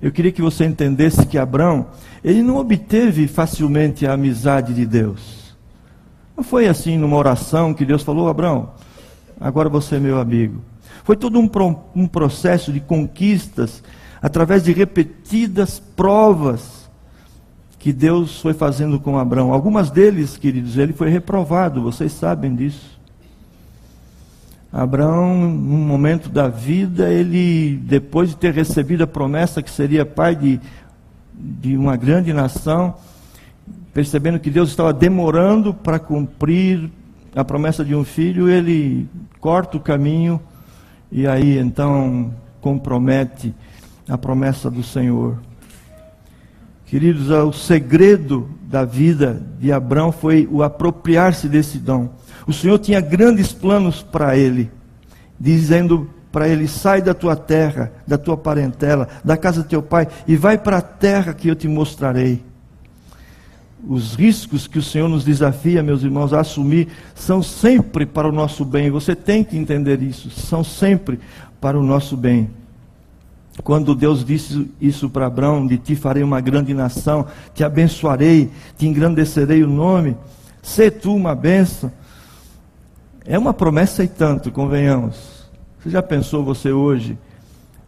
Eu 0.00 0.12
queria 0.12 0.32
que 0.32 0.40
você 0.40 0.64
entendesse 0.64 1.26
que 1.26 1.36
Abraão, 1.36 1.88
ele 2.24 2.42
não 2.42 2.56
obteve 2.56 3.26
facilmente 3.26 4.06
a 4.06 4.12
amizade 4.12 4.72
de 4.72 4.86
Deus. 4.86 5.56
Não 6.36 6.44
foi 6.44 6.68
assim 6.68 6.96
numa 6.96 7.16
oração 7.16 7.74
que 7.74 7.84
Deus 7.84 8.02
falou: 8.02 8.28
Abraão, 8.28 8.70
agora 9.40 9.68
você 9.68 9.96
é 9.96 10.00
meu 10.00 10.20
amigo. 10.20 10.62
Foi 11.02 11.16
todo 11.16 11.40
um, 11.40 11.50
um 11.96 12.06
processo 12.06 12.72
de 12.72 12.78
conquistas, 12.78 13.82
através 14.22 14.62
de 14.62 14.72
repetidas 14.72 15.80
provas 15.80 16.79
que 17.80 17.94
Deus 17.94 18.38
foi 18.38 18.52
fazendo 18.52 19.00
com 19.00 19.18
Abraão. 19.18 19.54
Algumas 19.54 19.90
deles, 19.90 20.36
queridos, 20.36 20.76
ele 20.76 20.92
foi 20.92 21.08
reprovado, 21.08 21.80
vocês 21.82 22.12
sabem 22.12 22.54
disso. 22.54 23.00
Abraão, 24.70 25.34
num 25.34 25.78
momento 25.78 26.28
da 26.28 26.46
vida, 26.46 27.08
ele, 27.08 27.80
depois 27.82 28.28
de 28.28 28.36
ter 28.36 28.52
recebido 28.52 29.02
a 29.02 29.06
promessa 29.06 29.62
que 29.62 29.70
seria 29.70 30.04
pai 30.04 30.36
de, 30.36 30.60
de 31.32 31.74
uma 31.74 31.96
grande 31.96 32.34
nação, 32.34 32.94
percebendo 33.94 34.38
que 34.38 34.50
Deus 34.50 34.68
estava 34.68 34.92
demorando 34.92 35.72
para 35.72 35.98
cumprir 35.98 36.90
a 37.34 37.42
promessa 37.42 37.82
de 37.82 37.94
um 37.94 38.04
filho, 38.04 38.48
ele 38.48 39.08
corta 39.40 39.78
o 39.78 39.80
caminho 39.80 40.38
e 41.10 41.26
aí 41.26 41.58
então 41.58 42.32
compromete 42.60 43.54
a 44.06 44.18
promessa 44.18 44.70
do 44.70 44.82
Senhor. 44.82 45.38
Queridos, 46.90 47.30
o 47.30 47.52
segredo 47.52 48.50
da 48.64 48.84
vida 48.84 49.40
de 49.60 49.70
Abraão 49.70 50.10
foi 50.10 50.48
o 50.50 50.60
apropriar-se 50.60 51.48
desse 51.48 51.78
dom. 51.78 52.08
O 52.48 52.52
Senhor 52.52 52.80
tinha 52.80 53.00
grandes 53.00 53.52
planos 53.52 54.02
para 54.02 54.36
ele, 54.36 54.68
dizendo 55.38 56.10
para 56.32 56.48
ele: 56.48 56.66
sai 56.66 57.00
da 57.00 57.14
tua 57.14 57.36
terra, 57.36 57.92
da 58.04 58.18
tua 58.18 58.36
parentela, 58.36 59.06
da 59.24 59.36
casa 59.36 59.62
do 59.62 59.68
teu 59.68 59.80
pai 59.80 60.08
e 60.26 60.34
vai 60.34 60.58
para 60.58 60.78
a 60.78 60.82
terra 60.82 61.32
que 61.32 61.46
eu 61.46 61.54
te 61.54 61.68
mostrarei. 61.68 62.42
Os 63.86 64.16
riscos 64.16 64.66
que 64.66 64.80
o 64.80 64.82
Senhor 64.82 65.08
nos 65.08 65.24
desafia, 65.24 65.84
meus 65.84 66.02
irmãos, 66.02 66.32
a 66.32 66.40
assumir 66.40 66.88
são 67.14 67.40
sempre 67.40 68.04
para 68.04 68.28
o 68.28 68.32
nosso 68.32 68.64
bem. 68.64 68.90
Você 68.90 69.14
tem 69.14 69.44
que 69.44 69.56
entender 69.56 70.02
isso. 70.02 70.28
São 70.28 70.64
sempre 70.64 71.20
para 71.60 71.78
o 71.78 71.84
nosso 71.84 72.16
bem. 72.16 72.50
Quando 73.62 73.94
Deus 73.94 74.24
disse 74.24 74.70
isso 74.80 75.08
para 75.10 75.26
Abraão: 75.26 75.66
De 75.66 75.78
ti 75.78 75.94
farei 75.94 76.22
uma 76.22 76.40
grande 76.40 76.72
nação, 76.74 77.26
te 77.54 77.62
abençoarei, 77.64 78.50
te 78.76 78.86
engrandecerei 78.86 79.62
o 79.62 79.68
nome, 79.68 80.16
sê 80.62 80.90
tu 80.90 81.14
uma 81.14 81.34
bênção. 81.34 81.92
É 83.24 83.38
uma 83.38 83.52
promessa 83.52 84.02
e 84.02 84.08
tanto, 84.08 84.50
convenhamos. 84.50 85.48
Você 85.78 85.90
já 85.90 86.02
pensou 86.02 86.44
você 86.44 86.72
hoje 86.72 87.18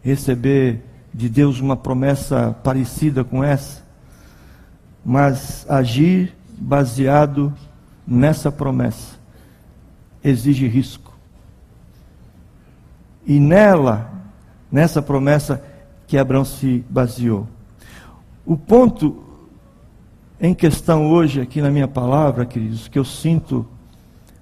receber 0.01 0.81
de 1.13 1.27
Deus 1.29 1.59
uma 1.59 1.75
promessa 1.75 2.55
parecida 2.63 3.23
com 3.23 3.43
essa? 3.43 3.83
Mas 5.05 5.65
agir 5.69 6.33
baseado 6.57 7.53
nessa 8.07 8.51
promessa 8.51 9.17
exige 10.23 10.67
risco. 10.67 11.13
E 13.25 13.39
nela, 13.39 14.12
nessa 14.73 15.03
promessa 15.03 15.63
que 16.07 16.17
Abraão 16.17 16.43
se 16.43 16.83
baseou. 16.89 17.47
O 18.43 18.57
ponto 18.57 19.23
em 20.41 20.51
questão 20.53 21.11
hoje, 21.11 21.39
aqui 21.39 21.61
na 21.61 21.69
minha 21.69 21.87
palavra, 21.87 22.43
queridos, 22.43 22.87
que 22.87 22.97
eu 22.97 23.05
sinto 23.05 23.67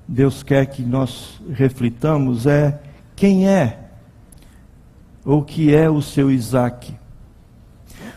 Deus 0.07 0.41
quer 0.41 0.65
que 0.65 0.81
nós 0.81 1.39
reflitamos 1.51 2.47
é 2.47 2.79
quem 3.15 3.47
é 3.47 3.77
ou 5.23 5.43
que 5.43 5.75
é 5.75 5.89
o 5.89 6.01
seu 6.01 6.31
Isaac. 6.31 6.95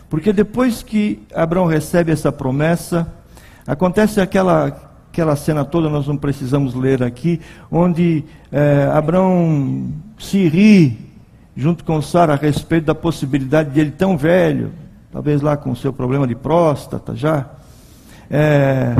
Porque 0.09 0.33
depois 0.33 0.81
que 0.81 1.21
Abraão 1.33 1.67
recebe 1.67 2.11
essa 2.11 2.31
promessa, 2.31 3.13
acontece 3.67 4.19
aquela, 4.19 4.67
aquela 5.11 5.35
cena 5.35 5.63
toda, 5.63 5.89
nós 5.89 6.07
não 6.07 6.17
precisamos 6.17 6.73
ler 6.73 7.03
aqui, 7.03 7.39
onde 7.69 8.23
é, 8.51 8.89
Abraão 8.91 9.93
se 10.17 10.47
ri 10.47 11.04
junto 11.55 11.83
com 11.83 12.01
Sara 12.01 12.33
a 12.33 12.37
respeito 12.37 12.85
da 12.85 12.95
possibilidade 12.95 13.71
de 13.71 13.79
ele 13.79 13.91
tão 13.91 14.17
velho, 14.17 14.71
talvez 15.11 15.41
lá 15.41 15.55
com 15.55 15.71
o 15.71 15.75
seu 15.75 15.93
problema 15.93 16.27
de 16.27 16.35
próstata 16.35 17.15
já, 17.15 17.49
é, 18.29 18.95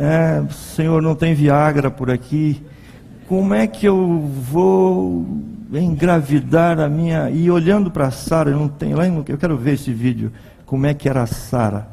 é, 0.00 0.42
Senhor, 0.50 1.00
não 1.02 1.14
tem 1.14 1.34
Viagra 1.34 1.90
por 1.90 2.10
aqui, 2.10 2.62
como 3.28 3.54
é 3.54 3.66
que 3.66 3.86
eu 3.86 4.20
vou 4.50 5.26
engravidar 5.72 6.78
a 6.80 6.88
minha. 6.88 7.30
E 7.30 7.50
olhando 7.50 7.90
para 7.90 8.10
Sara, 8.10 8.50
eu 8.50 8.58
não 8.58 8.68
tenho 8.68 8.96
lá, 8.96 9.06
eu 9.06 9.38
quero 9.38 9.56
ver 9.56 9.74
esse 9.74 9.92
vídeo, 9.92 10.32
como 10.66 10.86
é 10.86 10.94
que 10.94 11.08
era 11.08 11.22
a 11.22 11.26
Sara. 11.26 11.88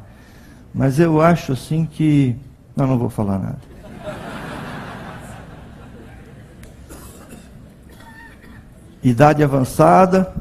Mas 0.74 0.98
eu 0.98 1.20
acho 1.20 1.52
assim 1.52 1.86
que. 1.90 2.34
Não, 2.74 2.86
não 2.86 2.98
vou 2.98 3.10
falar 3.10 3.38
nada. 3.38 3.71
Idade 9.02 9.42
avançada. 9.42 10.32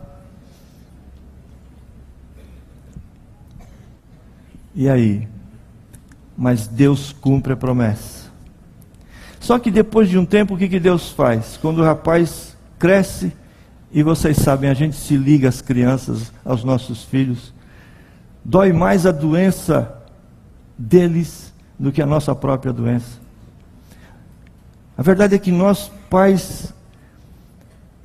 E 4.75 4.89
aí? 4.89 5.27
Mas 6.37 6.67
Deus 6.67 7.11
cumpre 7.11 7.53
a 7.53 7.57
promessa. 7.57 8.29
Só 9.39 9.57
que 9.57 9.71
depois 9.71 10.09
de 10.09 10.17
um 10.17 10.25
tempo, 10.25 10.53
o 10.53 10.57
que, 10.57 10.69
que 10.69 10.79
Deus 10.79 11.09
faz? 11.09 11.57
Quando 11.57 11.79
o 11.79 11.83
rapaz 11.83 12.55
cresce, 12.77 13.33
e 13.91 14.01
vocês 14.03 14.37
sabem, 14.37 14.69
a 14.69 14.73
gente 14.73 14.95
se 14.95 15.17
liga 15.17 15.49
às 15.49 15.61
crianças, 15.61 16.31
aos 16.45 16.63
nossos 16.63 17.03
filhos, 17.03 17.53
dói 18.45 18.71
mais 18.71 19.05
a 19.05 19.11
doença 19.11 20.01
deles 20.77 21.53
do 21.77 21.91
que 21.91 22.01
a 22.01 22.05
nossa 22.05 22.33
própria 22.33 22.71
doença. 22.71 23.19
A 24.97 25.01
verdade 25.01 25.35
é 25.35 25.39
que 25.39 25.51
nós, 25.51 25.91
pais, 26.09 26.73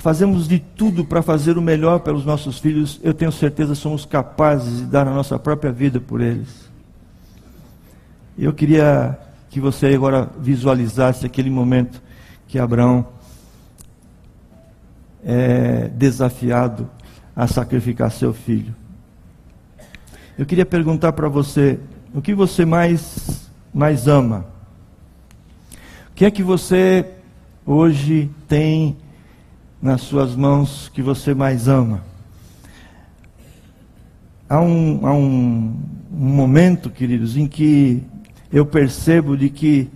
fazemos 0.07 0.47
de 0.47 0.61
tudo 0.61 1.05
para 1.05 1.21
fazer 1.21 1.59
o 1.59 1.61
melhor 1.61 1.99
pelos 1.99 2.25
nossos 2.25 2.61
filhos, 2.61 3.01
eu 3.03 3.13
tenho 3.13 3.33
certeza 3.33 3.75
somos 3.75 4.05
capazes 4.05 4.79
de 4.79 4.85
dar 4.85 5.09
a 5.09 5.11
nossa 5.11 5.37
própria 5.37 5.73
vida 5.73 6.01
por 6.01 6.21
eles. 6.21 6.71
Eu 8.39 8.53
queria 8.53 9.19
que 9.51 9.59
você 9.59 9.87
agora 9.89 10.31
visualizasse 10.39 11.27
aquele 11.27 11.51
momento 11.51 12.01
que 12.47 12.57
Abraão 12.57 13.05
é 15.25 15.89
desafiado 15.89 16.89
a 17.35 17.49
sacrificar 17.49 18.13
seu 18.13 18.33
filho. 18.33 18.77
Eu 20.39 20.47
queria 20.47 20.65
perguntar 20.65 21.15
para 21.15 21.29
você, 21.29 21.81
o 22.15 22.23
que 22.23 22.33
você 22.33 22.65
mais 22.65 23.51
mais 23.75 24.07
ama? 24.07 24.47
O 26.13 26.15
que 26.15 26.25
é 26.25 26.31
que 26.31 26.45
você 26.45 27.05
hoje 27.67 28.31
tem 28.47 28.97
nas 29.81 30.01
suas 30.03 30.35
mãos 30.35 30.91
que 30.93 31.03
você 31.03 31.35
mais 31.35 31.69
ama? 31.69 32.03
Há 34.49 34.61
um, 34.61 35.07
há 35.07 35.13
um, 35.13 35.77
um 36.13 36.29
momento, 36.29 36.91
queridos, 36.91 37.37
em 37.37 37.47
que 37.47 38.03
eu 38.53 38.65
percebo 38.65 39.37
de 39.37 39.51
que 39.51 39.89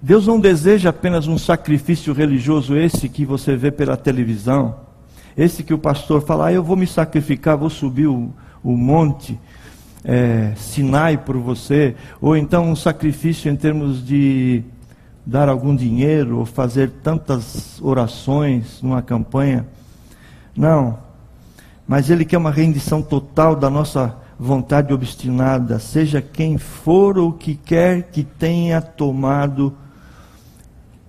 Deus 0.00 0.26
não 0.26 0.40
deseja 0.40 0.90
apenas 0.90 1.28
um 1.28 1.38
sacrifício 1.38 2.12
religioso, 2.12 2.76
esse 2.76 3.08
que 3.08 3.24
você 3.24 3.54
vê 3.54 3.70
pela 3.70 3.96
televisão, 3.96 4.74
esse 5.36 5.62
que 5.62 5.72
o 5.72 5.78
pastor 5.78 6.22
fala, 6.22 6.46
ah, 6.46 6.52
eu 6.52 6.64
vou 6.64 6.76
me 6.76 6.86
sacrificar, 6.86 7.56
vou 7.56 7.70
subir 7.70 8.08
o, 8.08 8.32
o 8.64 8.76
monte 8.76 9.38
é, 10.04 10.52
Sinai 10.56 11.16
por 11.16 11.36
você, 11.36 11.94
ou 12.20 12.36
então 12.36 12.68
um 12.68 12.76
sacrifício 12.76 13.50
em 13.50 13.56
termos 13.56 14.04
de 14.04 14.64
dar 15.24 15.48
algum 15.48 15.74
dinheiro, 15.74 16.38
ou 16.38 16.46
fazer 16.46 16.90
tantas 17.02 17.80
orações 17.80 18.82
numa 18.82 19.00
campanha. 19.00 19.66
Não. 20.56 20.98
Mas 21.86 22.10
Ele 22.10 22.24
quer 22.24 22.38
uma 22.38 22.50
rendição 22.50 23.02
total 23.02 23.54
da 23.54 23.70
nossa 23.70 24.16
vontade 24.38 24.92
obstinada, 24.92 25.78
seja 25.78 26.20
quem 26.20 26.58
for 26.58 27.16
ou 27.16 27.32
que 27.32 27.54
quer 27.54 28.10
que 28.10 28.24
tenha 28.24 28.80
tomado, 28.80 29.72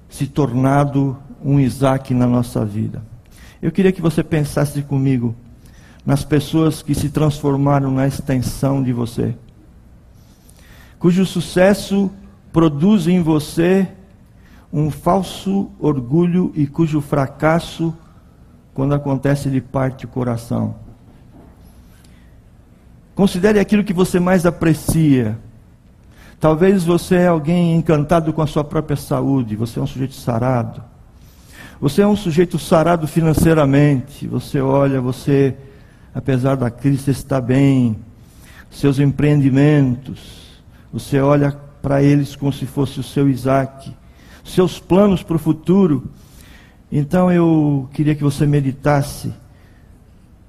se 0.07 0.27
tornado 0.27 1.17
um 1.43 1.59
Isaac 1.59 2.13
na 2.13 2.27
nossa 2.27 2.63
vida. 2.63 3.01
Eu 3.61 3.71
queria 3.71 3.91
que 3.91 4.01
você 4.01 4.23
pensasse 4.23 4.81
comigo 4.83 5.35
nas 6.05 6.23
pessoas 6.23 6.83
que 6.83 6.93
se 6.93 7.09
transformaram 7.09 7.89
na 7.89 8.05
extensão 8.05 8.83
de 8.83 8.93
você, 8.93 9.33
cujo 10.99 11.25
sucesso 11.25 12.11
produz 12.51 13.07
em 13.07 13.21
você 13.21 13.87
um 14.73 14.89
falso 14.89 15.69
orgulho 15.79 16.51
e 16.55 16.65
cujo 16.65 16.99
fracasso, 16.99 17.95
quando 18.73 18.95
acontece, 18.95 19.47
lhe 19.47 19.61
parte 19.61 20.05
o 20.05 20.07
coração. 20.07 20.73
Considere 23.13 23.59
aquilo 23.59 23.83
que 23.83 23.93
você 23.93 24.19
mais 24.19 24.47
aprecia. 24.47 25.37
Talvez 26.39 26.83
você 26.83 27.17
é 27.17 27.27
alguém 27.27 27.75
encantado 27.75 28.33
com 28.33 28.41
a 28.41 28.47
sua 28.47 28.63
própria 28.63 28.97
saúde, 28.97 29.55
você 29.55 29.79
é 29.79 29.83
um 29.83 29.87
sujeito 29.87 30.15
sarado. 30.15 30.83
Você 31.79 32.01
é 32.01 32.07
um 32.07 32.15
sujeito 32.15 32.57
sarado 32.57 33.07
financeiramente. 33.07 34.27
Você 34.27 34.59
olha, 34.59 34.99
você, 34.99 35.55
apesar 36.15 36.55
da 36.55 36.71
crise, 36.71 37.11
está 37.11 37.39
bem. 37.39 37.95
Seus 38.71 38.97
empreendimentos, 38.97 40.63
você 40.91 41.19
olha 41.19 41.51
para 41.81 42.01
eles 42.01 42.35
como 42.35 42.51
se 42.51 42.65
fosse 42.65 42.99
o 42.99 43.03
seu 43.03 43.29
Isaac. 43.29 43.93
Seus 44.43 44.79
planos 44.79 45.23
para 45.23 45.35
o 45.35 45.39
futuro. 45.39 46.11
Então 46.91 47.31
eu 47.31 47.89
queria 47.93 48.15
que 48.15 48.23
você 48.23 48.45
meditasse 48.45 49.33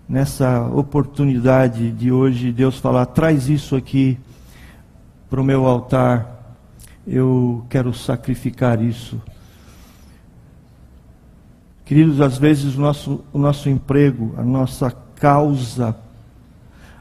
nessa 0.08 0.66
oportunidade 0.66 1.90
de 1.92 2.12
hoje, 2.12 2.52
Deus 2.52 2.78
falar: 2.78 3.06
traz 3.06 3.48
isso 3.48 3.76
aqui 3.76 4.18
para 5.30 5.40
o 5.40 5.44
meu 5.44 5.66
altar. 5.66 6.56
Eu 7.06 7.64
quero 7.68 7.92
sacrificar 7.92 8.82
isso 8.82 9.20
Queridos, 11.84 12.18
às 12.22 12.38
vezes 12.38 12.76
o 12.76 12.80
nosso, 12.80 13.24
o 13.30 13.38
nosso 13.38 13.68
emprego, 13.68 14.34
a 14.38 14.42
nossa 14.42 14.90
causa, 15.16 15.94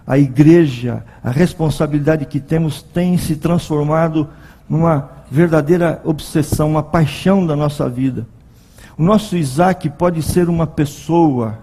a 0.06 0.18
igreja, 0.18 1.06
a 1.24 1.32
responsabilidade 1.32 2.26
que 2.26 2.42
temos 2.42 2.82
tem 2.82 3.18
se 3.18 3.38
transformado 3.38 4.28
numa 4.68 5.10
verdadeira 5.34 6.00
obsessão, 6.04 6.70
uma 6.70 6.84
paixão 6.84 7.44
da 7.44 7.56
nossa 7.56 7.90
vida. 7.90 8.28
O 8.96 9.02
nosso 9.02 9.36
Isaac 9.36 9.90
pode 9.90 10.22
ser 10.22 10.48
uma 10.48 10.68
pessoa, 10.68 11.58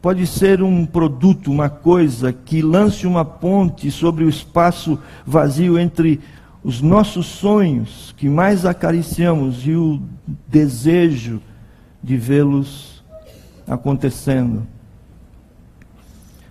pode 0.00 0.26
ser 0.26 0.62
um 0.62 0.86
produto, 0.86 1.52
uma 1.52 1.68
coisa 1.68 2.32
que 2.32 2.62
lance 2.62 3.06
uma 3.06 3.26
ponte 3.26 3.90
sobre 3.90 4.24
o 4.24 4.28
espaço 4.28 4.98
vazio 5.26 5.78
entre 5.78 6.18
os 6.64 6.80
nossos 6.80 7.26
sonhos 7.26 8.14
que 8.16 8.26
mais 8.26 8.64
acariciamos 8.64 9.66
e 9.66 9.74
o 9.74 10.00
desejo 10.48 11.42
de 12.02 12.16
vê-los 12.16 13.04
acontecendo. 13.68 14.66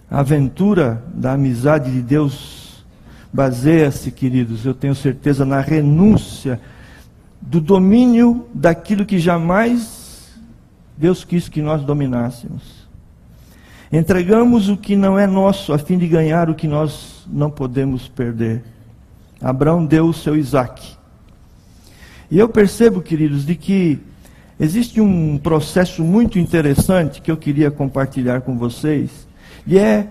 A 0.08 0.20
aventura 0.20 1.04
da 1.16 1.34
amizade 1.34 1.92
de 1.92 2.04
Deus 2.04 2.61
baseia-se, 3.32 4.12
queridos, 4.12 4.66
eu 4.66 4.74
tenho 4.74 4.96
certeza, 4.96 5.46
na 5.46 5.62
renúncia 5.62 6.60
do 7.42 7.60
domínio 7.60 8.48
daquilo 8.54 9.06
que 9.06 9.20
jamais 9.20 10.32
Deus 10.98 11.24
quis 11.24 11.50
que 11.50 11.62
nós 11.62 11.84
dominássemos. 11.84 12.88
Entregamos 13.92 14.70
o 14.70 14.78
que 14.78 14.96
não 14.96 15.18
é 15.18 15.28
nosso 15.28 15.74
a 15.74 15.78
fim 15.78 15.98
de 15.98 16.08
ganhar 16.08 16.50
o 16.50 16.56
que 16.56 16.68
nós 16.68 17.26
não 17.28 17.50
podemos 17.50 18.08
perder. 18.08 18.64
Abraão 19.42 19.86
deu 19.86 20.06
o 20.06 20.14
seu 20.14 20.36
Isaac. 20.36 20.96
E 22.30 22.38
eu 22.38 22.48
percebo, 22.48 23.02
queridos, 23.02 23.46
de 23.46 23.56
que 23.56 24.00
Existe 24.62 25.02
um 25.02 25.40
processo 25.40 26.04
muito 26.04 26.38
interessante 26.38 27.20
que 27.20 27.32
eu 27.32 27.36
queria 27.36 27.72
compartilhar 27.72 28.42
com 28.42 28.60
vocês, 28.60 29.28
e 29.66 29.76
é 29.76 30.08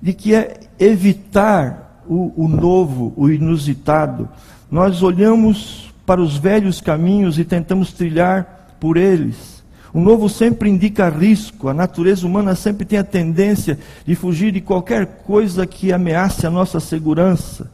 de 0.00 0.12
que 0.12 0.32
é 0.32 0.60
evitar 0.78 1.87
o, 2.08 2.32
o 2.36 2.48
novo, 2.48 3.12
o 3.16 3.28
inusitado. 3.28 4.28
Nós 4.70 5.02
olhamos 5.02 5.92
para 6.06 6.20
os 6.20 6.36
velhos 6.36 6.80
caminhos 6.80 7.38
e 7.38 7.44
tentamos 7.44 7.92
trilhar 7.92 8.76
por 8.80 8.96
eles. 8.96 9.62
O 9.92 10.00
novo 10.00 10.28
sempre 10.28 10.68
indica 10.68 11.08
risco, 11.08 11.68
a 11.68 11.74
natureza 11.74 12.26
humana 12.26 12.54
sempre 12.54 12.84
tem 12.84 12.98
a 12.98 13.04
tendência 13.04 13.78
de 14.06 14.14
fugir 14.14 14.52
de 14.52 14.60
qualquer 14.60 15.06
coisa 15.24 15.66
que 15.66 15.92
ameace 15.92 16.46
a 16.46 16.50
nossa 16.50 16.78
segurança. 16.78 17.70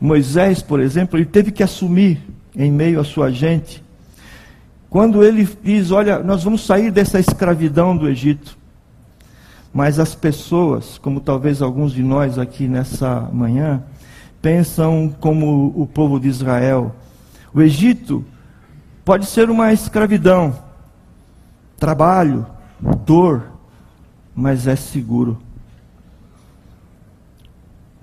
Moisés, 0.00 0.62
por 0.62 0.80
exemplo, 0.80 1.18
ele 1.18 1.26
teve 1.26 1.50
que 1.50 1.62
assumir 1.62 2.20
em 2.56 2.70
meio 2.70 2.98
à 2.98 3.04
sua 3.04 3.30
gente 3.30 3.82
quando 4.90 5.22
ele 5.22 5.48
diz: 5.62 5.92
Olha, 5.92 6.18
nós 6.18 6.42
vamos 6.42 6.66
sair 6.66 6.90
dessa 6.90 7.20
escravidão 7.20 7.96
do 7.96 8.08
Egito. 8.08 8.58
Mas 9.72 9.98
as 9.98 10.14
pessoas, 10.14 10.98
como 10.98 11.20
talvez 11.20 11.62
alguns 11.62 11.92
de 11.92 12.02
nós 12.02 12.38
aqui 12.38 12.66
nessa 12.66 13.28
manhã, 13.32 13.82
pensam 14.42 15.14
como 15.20 15.72
o 15.76 15.86
povo 15.86 16.18
de 16.18 16.28
Israel. 16.28 16.94
O 17.54 17.60
Egito 17.60 18.24
pode 19.04 19.26
ser 19.26 19.48
uma 19.48 19.72
escravidão, 19.72 20.58
trabalho, 21.78 22.46
dor, 23.04 23.44
mas 24.34 24.66
é 24.66 24.74
seguro. 24.74 25.38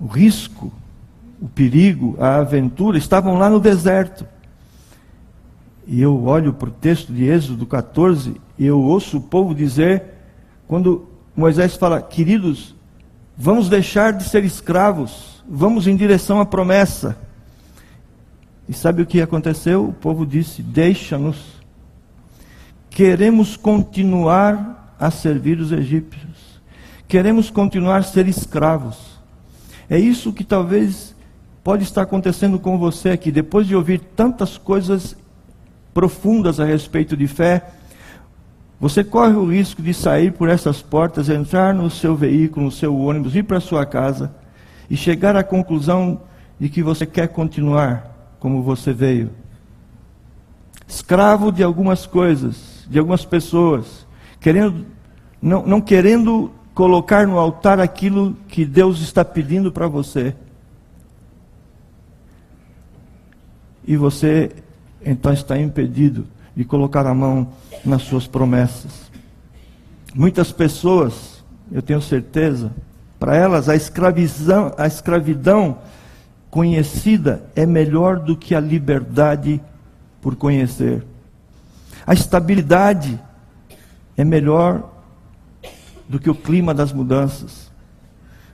O 0.00 0.06
risco, 0.06 0.72
o 1.40 1.48
perigo, 1.48 2.16
a 2.20 2.36
aventura 2.36 2.96
estavam 2.96 3.36
lá 3.36 3.50
no 3.50 3.60
deserto. 3.60 4.26
E 5.86 6.00
eu 6.00 6.24
olho 6.24 6.52
para 6.52 6.68
o 6.68 6.72
texto 6.72 7.12
de 7.12 7.24
Êxodo 7.24 7.66
14 7.66 8.40
e 8.58 8.66
eu 8.66 8.80
ouço 8.80 9.16
o 9.16 9.22
povo 9.22 9.54
dizer, 9.54 10.04
quando 10.66 11.08
Moisés 11.38 11.76
fala, 11.76 12.02
queridos, 12.02 12.74
vamos 13.36 13.68
deixar 13.68 14.12
de 14.12 14.24
ser 14.24 14.42
escravos, 14.42 15.44
vamos 15.48 15.86
em 15.86 15.94
direção 15.94 16.40
à 16.40 16.44
promessa. 16.44 17.16
E 18.68 18.72
sabe 18.72 19.02
o 19.02 19.06
que 19.06 19.22
aconteceu? 19.22 19.86
O 19.86 19.92
povo 19.92 20.26
disse: 20.26 20.64
Deixa-nos. 20.64 21.62
Queremos 22.90 23.56
continuar 23.56 24.96
a 24.98 25.12
servir 25.12 25.60
os 25.60 25.70
egípcios. 25.70 26.60
Queremos 27.06 27.50
continuar 27.50 27.98
a 27.98 28.02
ser 28.02 28.26
escravos. 28.26 29.20
É 29.88 29.96
isso 29.96 30.32
que 30.32 30.42
talvez 30.42 31.14
pode 31.62 31.84
estar 31.84 32.02
acontecendo 32.02 32.58
com 32.58 32.76
você 32.76 33.10
aqui, 33.10 33.30
depois 33.30 33.64
de 33.64 33.76
ouvir 33.76 34.00
tantas 34.00 34.58
coisas 34.58 35.16
profundas 35.94 36.58
a 36.58 36.64
respeito 36.64 37.16
de 37.16 37.28
fé, 37.28 37.64
você 38.80 39.02
corre 39.02 39.34
o 39.34 39.50
risco 39.50 39.82
de 39.82 39.92
sair 39.92 40.32
por 40.32 40.48
essas 40.48 40.80
portas, 40.80 41.28
entrar 41.28 41.74
no 41.74 41.90
seu 41.90 42.14
veículo, 42.14 42.66
no 42.66 42.72
seu 42.72 42.96
ônibus, 42.96 43.34
ir 43.34 43.42
para 43.42 43.58
sua 43.58 43.84
casa 43.84 44.32
e 44.88 44.96
chegar 44.96 45.34
à 45.34 45.42
conclusão 45.42 46.20
de 46.60 46.68
que 46.68 46.82
você 46.82 47.04
quer 47.04 47.28
continuar 47.28 48.36
como 48.38 48.62
você 48.62 48.92
veio. 48.92 49.30
Escravo 50.86 51.50
de 51.50 51.62
algumas 51.62 52.06
coisas, 52.06 52.86
de 52.88 52.98
algumas 52.98 53.24
pessoas, 53.24 54.06
querendo, 54.40 54.86
não, 55.42 55.66
não 55.66 55.80
querendo 55.80 56.52
colocar 56.72 57.26
no 57.26 57.36
altar 57.36 57.80
aquilo 57.80 58.36
que 58.46 58.64
Deus 58.64 59.00
está 59.00 59.24
pedindo 59.24 59.72
para 59.72 59.88
você. 59.88 60.36
E 63.84 63.96
você 63.96 64.52
então 65.04 65.32
está 65.32 65.58
impedido 65.58 66.26
de 66.58 66.64
colocar 66.64 67.06
a 67.06 67.14
mão 67.14 67.50
nas 67.84 68.02
suas 68.02 68.26
promessas. 68.26 69.08
Muitas 70.12 70.50
pessoas, 70.50 71.44
eu 71.70 71.80
tenho 71.80 72.02
certeza, 72.02 72.72
para 73.16 73.36
elas 73.36 73.68
a 73.68 73.76
escravidão, 73.76 74.74
a 74.76 74.84
escravidão 74.84 75.78
conhecida 76.50 77.44
é 77.54 77.64
melhor 77.64 78.18
do 78.18 78.36
que 78.36 78.56
a 78.56 78.60
liberdade 78.60 79.60
por 80.20 80.34
conhecer. 80.34 81.06
A 82.04 82.12
estabilidade 82.12 83.20
é 84.16 84.24
melhor 84.24 84.82
do 86.08 86.18
que 86.18 86.28
o 86.28 86.34
clima 86.34 86.74
das 86.74 86.92
mudanças. 86.92 87.70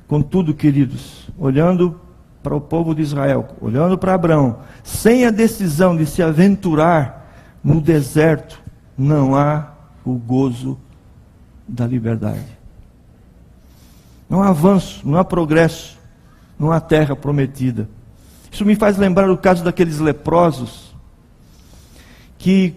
Contudo, 0.06 0.52
queridos, 0.52 1.30
olhando 1.38 1.98
para 2.42 2.54
o 2.54 2.60
povo 2.60 2.94
de 2.94 3.00
Israel, 3.00 3.48
olhando 3.62 3.96
para 3.96 4.12
Abraão, 4.12 4.58
sem 4.82 5.24
a 5.24 5.30
decisão 5.30 5.96
de 5.96 6.04
se 6.04 6.22
aventurar 6.22 7.23
no 7.64 7.80
deserto, 7.80 8.60
não 8.96 9.34
há 9.34 9.72
o 10.04 10.12
gozo 10.14 10.78
da 11.66 11.86
liberdade. 11.86 12.44
Não 14.28 14.42
há 14.42 14.48
avanço, 14.48 15.00
não 15.02 15.18
há 15.18 15.24
progresso, 15.24 15.98
não 16.58 16.70
há 16.70 16.78
terra 16.78 17.16
prometida. 17.16 17.88
Isso 18.52 18.64
me 18.64 18.76
faz 18.76 18.98
lembrar 18.98 19.30
o 19.30 19.38
caso 19.38 19.64
daqueles 19.64 19.98
leprosos 19.98 20.94
que 22.38 22.74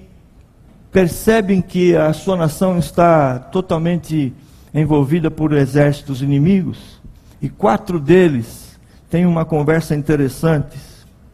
percebem 0.91 1.61
que 1.61 1.95
a 1.95 2.13
sua 2.13 2.37
nação 2.37 2.79
está 2.79 3.37
totalmente 3.37 4.33
envolvida 4.73 5.29
por 5.29 5.53
exércitos 5.53 6.21
inimigos, 6.21 7.01
e 7.41 7.49
quatro 7.49 7.99
deles 7.99 8.77
têm 9.09 9.25
uma 9.25 9.45
conversa 9.45 9.95
interessante. 9.95 10.77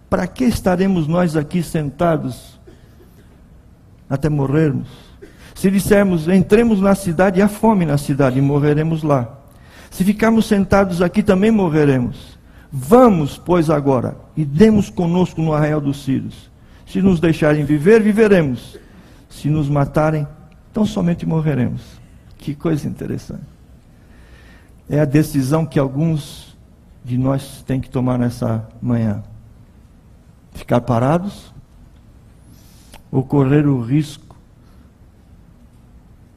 Para 0.09 0.27
que 0.27 0.43
estaremos 0.43 1.07
nós 1.07 1.35
aqui 1.35 1.63
sentados 1.63 2.52
até 4.09 4.29
morrermos? 4.29 4.87
Se 5.55 5.69
dissermos, 5.69 6.27
entremos 6.27 6.81
na 6.81 6.95
cidade, 6.95 7.41
há 7.41 7.47
fome 7.47 7.85
na 7.85 7.97
cidade 7.97 8.39
e 8.39 8.41
morreremos 8.41 9.03
lá. 9.03 9.39
Se 9.91 10.03
ficarmos 10.03 10.45
sentados 10.45 11.01
aqui, 11.01 11.21
também 11.21 11.51
morreremos. 11.51 12.37
Vamos, 12.71 13.37
pois, 13.37 13.69
agora 13.69 14.23
e 14.35 14.43
demos 14.43 14.89
conosco 14.89 15.41
no 15.41 15.53
arraial 15.53 15.79
dos 15.79 16.03
Círios. 16.03 16.51
Se 16.85 17.01
nos 17.01 17.19
deixarem 17.19 17.63
viver, 17.63 18.01
viveremos. 18.01 18.77
Se 19.29 19.49
nos 19.49 19.69
matarem, 19.69 20.27
então 20.71 20.85
somente 20.85 21.25
morreremos. 21.25 21.81
Que 22.37 22.53
coisa 22.53 22.87
interessante. 22.87 23.43
É 24.89 24.99
a 24.99 25.05
decisão 25.05 25.65
que 25.65 25.79
alguns 25.79 26.57
de 27.03 27.17
nós 27.17 27.63
têm 27.65 27.79
que 27.79 27.89
tomar 27.89 28.17
nessa 28.17 28.67
manhã. 28.81 29.23
Ficar 30.53 30.81
parados 30.81 31.52
ou 33.13 33.21
correr 33.23 33.67
o 33.67 33.79
risco, 33.79 34.35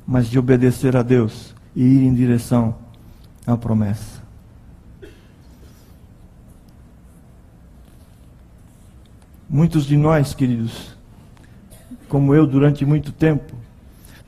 mas 0.07 0.29
de 0.29 0.39
obedecer 0.39 0.95
a 0.95 1.03
Deus 1.03 1.55
e 1.75 1.83
ir 1.83 2.03
em 2.03 2.13
direção 2.13 2.75
à 3.47 3.57
promessa. 3.57 4.23
Muitos 9.49 9.87
de 9.87 9.97
nós, 9.97 10.35
queridos, 10.35 10.95
como 12.11 12.35
eu 12.35 12.47
durante 12.47 12.85
muito 12.85 13.11
tempo, 13.11 13.55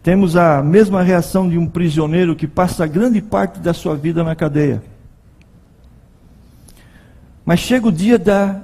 temos 0.03 0.35
a 0.35 0.63
mesma 0.63 1.03
reação 1.03 1.47
de 1.51 1.59
um 1.59 1.67
prisioneiro 1.67 2.35
que 2.35 2.47
passa 2.47 2.87
grande 2.87 3.21
parte 3.21 3.59
da 3.59 3.75
sua 3.75 3.95
vida 3.95 4.25
na 4.25 4.35
cadeia. 4.35 4.83
Mas 7.45 7.61
chega 7.61 7.89
o 7.89 7.93
dia 7.93 8.19
da, 8.19 8.63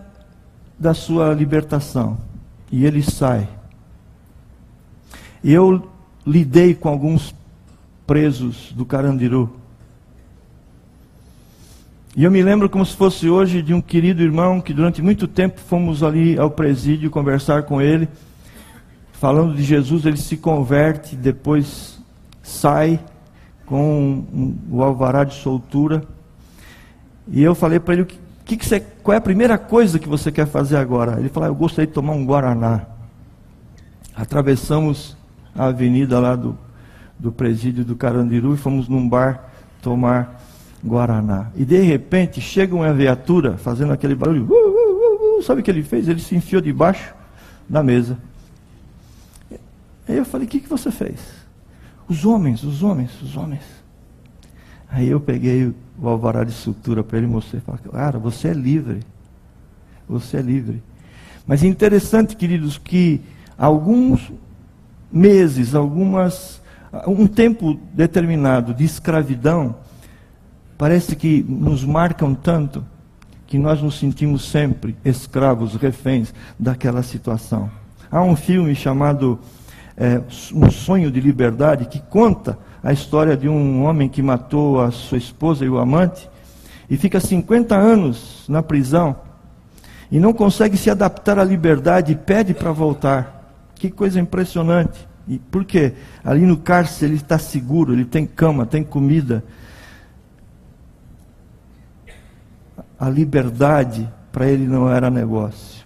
da 0.79 0.95
sua 0.95 1.35
libertação 1.35 2.17
e 2.73 2.87
ele 2.87 3.03
sai. 3.03 3.47
E 5.45 5.53
eu 5.53 5.89
lidei 6.27 6.75
com 6.75 6.89
alguns 6.89 7.33
presos 8.05 8.73
do 8.73 8.85
Carandiru. 8.85 9.55
E 12.17 12.25
eu 12.25 12.31
me 12.31 12.43
lembro 12.43 12.69
como 12.69 12.85
se 12.85 12.97
fosse 12.97 13.29
hoje 13.29 13.63
de 13.63 13.73
um 13.73 13.81
querido 13.81 14.23
irmão 14.23 14.61
que 14.61 14.75
durante 14.75 15.01
muito 15.01 15.29
tempo 15.29 15.61
fomos 15.61 16.03
ali 16.03 16.37
ao 16.39 16.51
presídio 16.51 17.11
conversar 17.11 17.63
com 17.65 17.81
ele 17.81 18.09
falando 19.25 19.55
de 19.55 19.63
Jesus, 19.63 20.05
ele 20.05 20.19
se 20.19 20.37
converte, 20.37 21.17
depois 21.17 21.99
sai 22.43 23.01
com 23.65 24.23
o 24.71 24.83
alvará 24.83 25.25
de 25.25 25.35
soltura. 25.35 26.03
E 27.29 27.43
eu 27.43 27.55
falei 27.55 27.81
para 27.81 27.95
ele, 27.95 28.03
o 28.03 28.07
que, 28.07 28.55
que 28.55 28.67
você, 28.67 28.81
qual 28.81 29.15
é 29.15 29.17
a 29.17 29.23
primeira 29.23 29.57
coisa 29.57 29.99
que 29.99 30.07
você 30.07 30.31
quer 30.31 30.47
fazer 30.47 30.77
agora? 30.77 31.19
Ele 31.19 31.31
falou, 31.31 31.49
ah, 31.49 31.51
eu 31.51 31.55
gostaria 31.55 31.87
de 31.87 31.95
tomar 31.95 32.13
um 32.13 32.27
Guaraná. 32.27 32.83
Atravessamos 34.15 35.17
avenida 35.55 36.19
lá 36.19 36.35
do, 36.35 36.57
do 37.19 37.31
presídio 37.31 37.85
do 37.85 37.97
Carandiru 37.97 38.55
e 38.55 38.57
fomos 38.57 38.89
num 38.89 39.09
bar 39.09 39.51
tomar 39.81 40.43
Guaraná. 40.85 41.51
E 41.55 41.65
de 41.65 41.81
repente 41.81 42.41
chega 42.41 42.75
uma 42.75 42.93
viatura 42.93 43.57
fazendo 43.57 43.93
aquele 43.93 44.15
barulho. 44.15 44.45
Uh, 44.45 44.53
uh, 44.53 45.37
uh, 45.37 45.39
uh 45.39 45.43
sabe 45.43 45.61
o 45.61 45.65
que 45.65 45.71
ele 45.71 45.83
fez? 45.83 46.09
Ele 46.09 46.21
se 46.21 46.35
enfiou 46.35 46.61
debaixo 46.61 47.15
da 47.69 47.83
mesa. 47.83 48.19
Aí 50.09 50.17
eu 50.17 50.25
falei: 50.25 50.47
O 50.47 50.51
que, 50.51 50.61
que 50.61 50.69
você 50.69 50.91
fez? 50.91 51.21
Os 52.09 52.25
homens, 52.25 52.63
os 52.63 52.83
homens, 52.83 53.11
os 53.23 53.37
homens. 53.37 53.63
Aí 54.91 55.09
eu 55.09 55.19
peguei 55.19 55.75
o 55.99 56.09
alvará 56.09 56.45
de 56.45 56.53
sutura 56.53 57.03
para 57.03 57.19
ele 57.19 57.27
mostrar. 57.27 57.61
Falei, 57.61 57.81
cara, 57.91 58.19
você 58.19 58.49
é 58.49 58.53
livre. 58.53 59.01
Você 60.09 60.37
é 60.37 60.43
livre. 60.43 60.83
Mas 61.47 61.63
é 61.63 61.67
interessante, 61.67 62.37
queridos, 62.37 62.79
que 62.79 63.21
alguns 63.57 64.31
meses, 65.15 65.77
algumas, 65.77 66.61
um 67.07 67.29
tempo 67.29 67.79
determinado 67.93 68.75
de 68.75 68.85
escravidão, 68.85 69.77
parece 70.77 71.15
que 71.15 71.47
nos 71.49 71.85
marcam 71.85 72.35
tanto 72.35 72.85
que 73.47 73.57
nós 73.57 73.81
nos 73.81 73.99
sentimos 73.99 74.51
sempre 74.51 74.97
escravos, 75.05 75.77
reféns 75.77 76.35
daquela 76.59 77.05
situação. 77.05 77.71
Há 78.11 78.21
um 78.23 78.35
filme 78.35 78.75
chamado 78.75 79.39
é, 79.97 80.21
um 80.53 80.71
sonho 80.71 81.11
de 81.11 81.21
liberdade 81.21 81.87
que 81.87 82.01
conta 82.01 82.59
a 82.83 82.93
história 82.93 83.37
de 83.37 83.49
um 83.49 83.85
homem 83.85 84.09
que 84.09 84.23
matou 84.23 84.81
a 84.81 84.91
sua 84.91 85.19
esposa 85.19 85.65
e 85.65 85.69
o 85.69 85.79
amante 85.79 86.29
e 86.91 86.97
fica 86.97 87.21
50 87.21 87.77
anos 87.77 88.45
na 88.49 88.63
prisão 88.63 89.17
e 90.11 90.19
não 90.19 90.33
consegue 90.33 90.77
se 90.77 90.91
adaptar 90.91 91.39
à 91.39 91.45
liberdade 91.45 92.13
e 92.13 92.17
pede 92.17 92.53
para 92.53 92.73
voltar. 92.73 93.44
Que 93.75 93.91
coisa 93.91 94.21
impressionante. 94.21 95.07
E 95.27 95.39
por 95.39 95.65
quê? 95.65 95.95
Ali 96.23 96.43
no 96.43 96.57
cárcere 96.57 97.13
ele 97.13 97.21
está 97.21 97.39
seguro, 97.39 97.93
ele 97.93 98.05
tem 98.05 98.27
cama, 98.27 98.67
tem 98.67 98.83
comida. 98.83 99.43
A 102.99 103.09
liberdade 103.09 104.09
para 104.31 104.47
ele 104.47 104.67
não 104.67 104.89
era 104.91 105.11
negócio. 105.11 105.85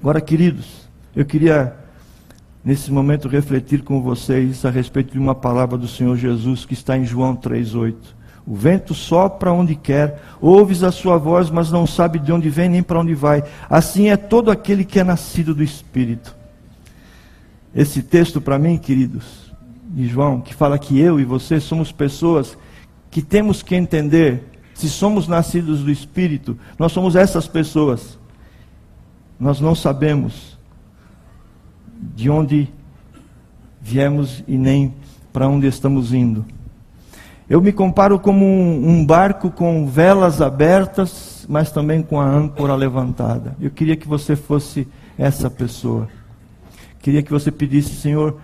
Agora, 0.00 0.20
queridos, 0.20 0.88
eu 1.14 1.24
queria 1.24 1.76
nesse 2.64 2.90
momento 2.90 3.28
refletir 3.28 3.82
com 3.82 4.00
vocês 4.00 4.64
a 4.64 4.70
respeito 4.70 5.12
de 5.12 5.18
uma 5.18 5.34
palavra 5.34 5.76
do 5.76 5.88
Senhor 5.88 6.16
Jesus 6.16 6.64
que 6.64 6.74
está 6.74 6.96
em 6.96 7.04
João 7.04 7.36
3:8. 7.36 8.16
O 8.46 8.54
vento 8.54 8.94
sopra 8.94 9.52
onde 9.52 9.74
quer, 9.74 10.22
ouves 10.40 10.82
a 10.82 10.90
sua 10.90 11.18
voz, 11.18 11.50
mas 11.50 11.70
não 11.70 11.86
sabe 11.86 12.18
de 12.18 12.32
onde 12.32 12.48
vem 12.48 12.68
nem 12.68 12.82
para 12.82 13.00
onde 13.00 13.14
vai. 13.14 13.44
Assim 13.68 14.08
é 14.08 14.16
todo 14.16 14.50
aquele 14.50 14.84
que 14.84 14.98
é 14.98 15.04
nascido 15.04 15.54
do 15.54 15.62
Espírito. 15.62 16.39
Esse 17.74 18.02
texto 18.02 18.40
para 18.40 18.58
mim, 18.58 18.76
queridos, 18.78 19.52
de 19.88 20.06
João, 20.06 20.40
que 20.40 20.54
fala 20.54 20.78
que 20.78 20.98
eu 20.98 21.20
e 21.20 21.24
você 21.24 21.60
somos 21.60 21.92
pessoas 21.92 22.56
que 23.10 23.22
temos 23.22 23.62
que 23.62 23.74
entender, 23.74 24.44
se 24.74 24.88
somos 24.88 25.26
nascidos 25.26 25.80
do 25.80 25.90
Espírito, 25.90 26.56
nós 26.78 26.92
somos 26.92 27.16
essas 27.16 27.46
pessoas. 27.46 28.18
Nós 29.38 29.60
não 29.60 29.74
sabemos 29.74 30.58
de 32.14 32.30
onde 32.30 32.68
viemos 33.80 34.44
e 34.46 34.56
nem 34.56 34.94
para 35.32 35.48
onde 35.48 35.66
estamos 35.66 36.12
indo. 36.12 36.44
Eu 37.48 37.60
me 37.60 37.72
comparo 37.72 38.18
como 38.18 38.46
um, 38.46 39.04
barco 39.04 39.50
com 39.50 39.86
velas 39.86 40.40
abertas, 40.40 41.44
mas 41.48 41.72
também 41.72 42.00
com 42.00 42.20
a 42.20 42.24
âncora 42.24 42.76
levantada. 42.76 43.56
Eu 43.60 43.70
queria 43.70 43.96
que 43.96 44.06
você 44.06 44.36
fosse 44.36 44.86
essa 45.18 45.50
pessoa. 45.50 46.08
Queria 47.00 47.22
que 47.22 47.30
você 47.30 47.50
pedisse, 47.50 47.94
Senhor, 47.96 48.38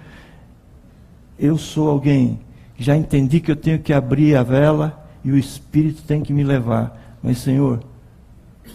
eu 1.39 1.59
sou 1.59 1.91
alguém 1.91 2.41
que 2.75 2.83
já 2.83 2.97
entendi 2.97 3.41
que 3.41 3.51
eu 3.51 3.57
tenho 3.57 3.79
que 3.79 3.93
abrir 3.93 4.37
a 4.37 4.43
vela 4.43 5.07
e 5.25 5.31
o 5.31 5.37
Espírito 5.37 6.03
tem 6.03 6.23
que 6.23 6.33
me 6.33 6.43
levar. 6.43 7.17
Mas, 7.23 7.39
Senhor, 7.39 7.83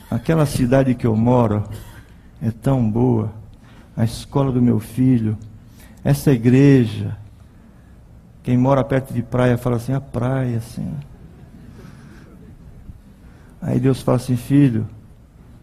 aquela 0.09 0.45
cidade 0.45 0.95
que 0.95 1.07
eu 1.07 1.15
moro 1.15 1.63
é 2.41 2.51
tão 2.51 2.89
boa 2.89 3.31
a 3.95 4.03
escola 4.03 4.51
do 4.51 4.61
meu 4.61 4.79
filho, 4.79 5.37
essa 6.03 6.31
igreja. 6.31 7.17
Quem 8.43 8.57
mora 8.57 8.83
perto 8.83 9.13
de 9.13 9.21
praia 9.21 9.57
fala 9.57 9.75
assim, 9.75 9.93
a 9.93 10.01
praia, 10.01 10.57
assim. 10.57 10.91
Aí 13.61 13.79
Deus 13.79 14.01
fala 14.01 14.17
assim, 14.17 14.35
filho, 14.35 14.87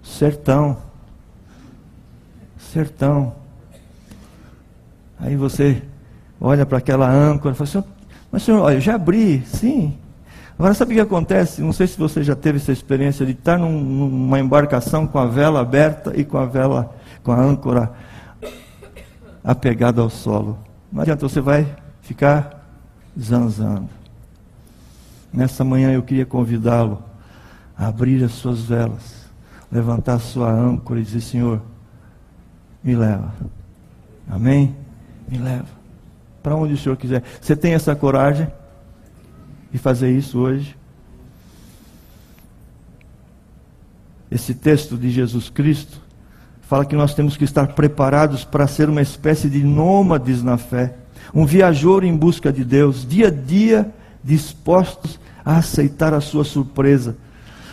sertão. 0.03 0.77
Sertão. 2.57 3.35
Aí 5.19 5.37
você 5.37 5.83
olha 6.41 6.65
para 6.65 6.79
aquela 6.79 7.11
âncora 7.11 7.55
e 7.55 7.57
fala 7.57 7.69
assim, 7.69 7.85
mas 8.31 8.43
senhor, 8.43 8.61
olha, 8.61 8.81
já 8.81 8.95
abri, 8.95 9.43
sim. 9.47 9.97
Agora 10.59 10.75
sabe 10.75 10.93
o 10.93 10.95
que 10.97 11.01
acontece? 11.01 11.63
Não 11.63 11.73
sei 11.73 11.87
se 11.87 11.97
você 11.97 12.23
já 12.23 12.35
teve 12.35 12.59
essa 12.59 12.73
experiência 12.73 13.25
de 13.25 13.33
estar 13.33 13.59
num, 13.59 13.81
numa 13.81 14.41
embarcação 14.41 15.07
com 15.07 15.19
a 15.19 15.27
vela 15.27 15.61
aberta 15.61 16.13
e 16.17 16.25
com 16.25 16.37
a 16.37 16.47
vela, 16.47 16.95
com 17.23 17.33
a 17.33 17.41
âncora 17.41 17.93
apegado 19.43 20.01
ao 20.01 20.11
solo. 20.11 20.59
Não 20.93 21.03
adianta, 21.03 21.29
você 21.29 21.41
vai 21.41 21.67
ficar 22.03 22.67
zanzando. 23.19 23.89
Nessa 25.33 25.63
manhã 25.63 25.93
eu 25.93 26.03
queria 26.03 26.27
convidá-lo 26.27 27.03
a 27.77 27.87
abrir 27.87 28.25
as 28.25 28.33
suas 28.33 28.63
velas, 28.63 29.29
levantar 29.71 30.15
a 30.15 30.19
sua 30.19 30.51
âncora 30.51 30.99
e 30.99 31.03
dizer: 31.05 31.21
Senhor, 31.21 31.63
me 32.83 32.97
leva. 32.97 33.33
Amém? 34.29 34.75
Me 35.29 35.39
leva. 35.39 35.67
Para 36.43 36.57
onde 36.57 36.75
o 36.75 36.79
Senhor 36.79 36.97
quiser. 36.97 37.23
Você 37.41 37.55
tem 37.55 37.75
essa 37.75 37.95
coragem 37.95 38.49
de 39.71 39.79
fazer 39.79 40.11
isso 40.11 40.39
hoje? 40.39 40.77
Esse 44.31 44.55
texto 44.55 44.97
de 44.97 45.11
Jesus 45.11 45.49
Cristo 45.49 46.01
fala 46.63 46.85
que 46.85 46.97
nós 46.97 47.15
temos 47.15 47.37
que 47.37 47.45
estar 47.45 47.69
preparados 47.69 48.45
para 48.45 48.67
ser 48.67 48.89
uma 48.91 49.01
espécie 49.01 49.49
de 49.49 49.65
nômades 49.65 50.43
na 50.43 50.59
fé, 50.59 50.95
um 51.35 51.47
viajor 51.47 52.05
em 52.05 52.15
busca 52.15 52.53
de 52.53 52.63
Deus, 52.63 53.07
dia 53.09 53.29
a 53.29 53.31
dia 53.31 53.91
dispostos 54.23 55.19
a 55.43 55.57
aceitar 55.57 56.13
a 56.13 56.21
sua 56.21 56.45
surpresa. 56.45 57.17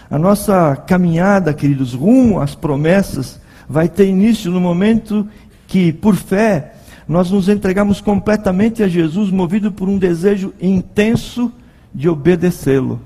A 0.10 0.18
nossa 0.18 0.78
caminhada, 0.78 1.54
queridos, 1.54 1.94
rumo 1.94 2.39
às 2.39 2.56
promessas, 2.56 3.39
vai 3.68 3.89
ter 3.89 4.08
início 4.08 4.50
no 4.50 4.62
momento 4.62 5.28
que, 5.68 5.91
por 5.91 6.15
fé, 6.15 6.76
nós 7.08 7.30
nos 7.30 7.48
entregamos 7.48 8.02
completamente 8.02 8.82
a 8.82 8.88
Jesus, 8.88 9.30
movido 9.30 9.72
por 9.72 9.88
um 9.88 9.98
desejo 9.98 10.54
intenso 10.60 11.52
de 11.94 12.10
obedecê-lo. 12.10 13.00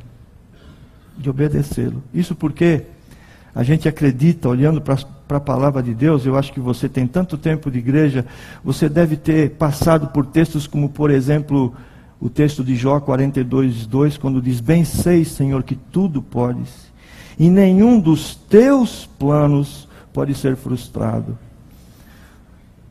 De 1.18 1.30
obedecê-lo. 1.30 2.02
Isso 2.14 2.34
porque 2.34 2.84
a 3.54 3.64
gente 3.64 3.90
acredita, 3.90 4.48
olhando 4.48 4.82
para 4.82 4.98
a 5.30 5.40
palavra 5.40 5.84
de 5.84 5.94
Deus, 5.94 6.26
eu 6.26 6.38
acho 6.38 6.54
que 6.54 6.60
você 6.60 6.88
tem 6.88 7.06
tanto 7.06 7.38
tempo 7.38 7.70
de 7.70 7.80
igreja, 7.80 8.26
você 8.64 8.88
deve 8.88 9.18
ter 9.18 9.52
passado 9.52 10.08
por 10.08 10.26
textos 10.26 10.66
como, 10.66 10.88
por 10.88 11.12
exemplo, 11.12 11.76
o 12.22 12.30
texto 12.30 12.64
de 12.64 12.76
Jó 12.76 13.00
42, 13.00 13.86
2, 13.86 14.18
quando 14.18 14.42
diz: 14.42 14.62
Bem 14.62 14.86
sei, 14.86 15.26
Senhor, 15.26 15.64
que 15.64 15.76
tudo 15.76 16.22
podes, 16.22 16.90
e 17.38 17.50
nenhum 17.50 18.00
dos 18.00 18.36
teus 18.36 19.06
planos 19.18 19.88
pode 20.14 20.34
ser 20.36 20.56
frustrado. 20.56 21.38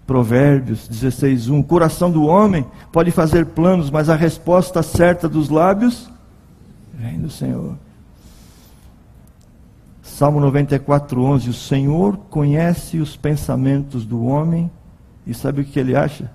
Provérbios 0.09 0.89
16, 0.89 1.51
1. 1.51 1.59
O 1.59 1.63
coração 1.63 2.11
do 2.11 2.25
homem 2.25 2.65
pode 2.91 3.11
fazer 3.11 3.45
planos, 3.45 3.91
mas 3.91 4.09
a 4.09 4.17
resposta 4.17 4.83
certa 4.83 5.29
dos 5.29 5.51
lábios 5.51 6.11
vem 6.95 7.21
do 7.21 7.29
Senhor. 7.29 7.77
Salmo 10.03 10.41
94, 10.41 11.23
11. 11.23 11.51
O 11.51 11.53
Senhor 11.53 12.17
conhece 12.31 12.97
os 12.97 13.17
pensamentos 13.17 14.07
do 14.07 14.25
homem 14.25 14.71
e 15.27 15.35
sabe 15.35 15.61
o 15.61 15.65
que 15.65 15.79
ele 15.79 15.95
acha? 15.95 16.31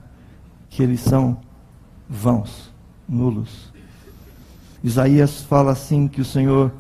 Que 0.70 0.84
eles 0.84 1.00
são 1.00 1.36
vãos, 2.08 2.72
nulos. 3.10 3.74
Isaías 4.84 5.42
fala 5.42 5.72
assim 5.72 6.08
que 6.08 6.22
o 6.22 6.26
Senhor 6.26 6.72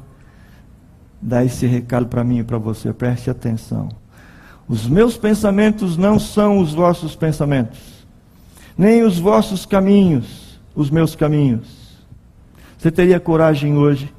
dá 1.19 1.43
esse 1.43 1.65
recado 1.65 2.05
para 2.05 2.23
mim 2.23 2.37
e 2.37 2.43
para 2.43 2.59
você, 2.59 2.93
preste 2.93 3.31
atenção. 3.31 4.02
Os 4.67 4.87
meus 4.87 5.17
pensamentos 5.17 5.97
não 5.97 6.17
são 6.17 6.59
os 6.59 6.73
vossos 6.73 7.15
pensamentos, 7.15 7.79
nem 8.77 9.03
os 9.03 9.19
vossos 9.19 9.65
caminhos, 9.65 10.59
os 10.73 10.89
meus 10.89 11.15
caminhos. 11.15 11.97
Você 12.77 12.89
teria 12.89 13.19
coragem 13.19 13.77
hoje, 13.77 14.13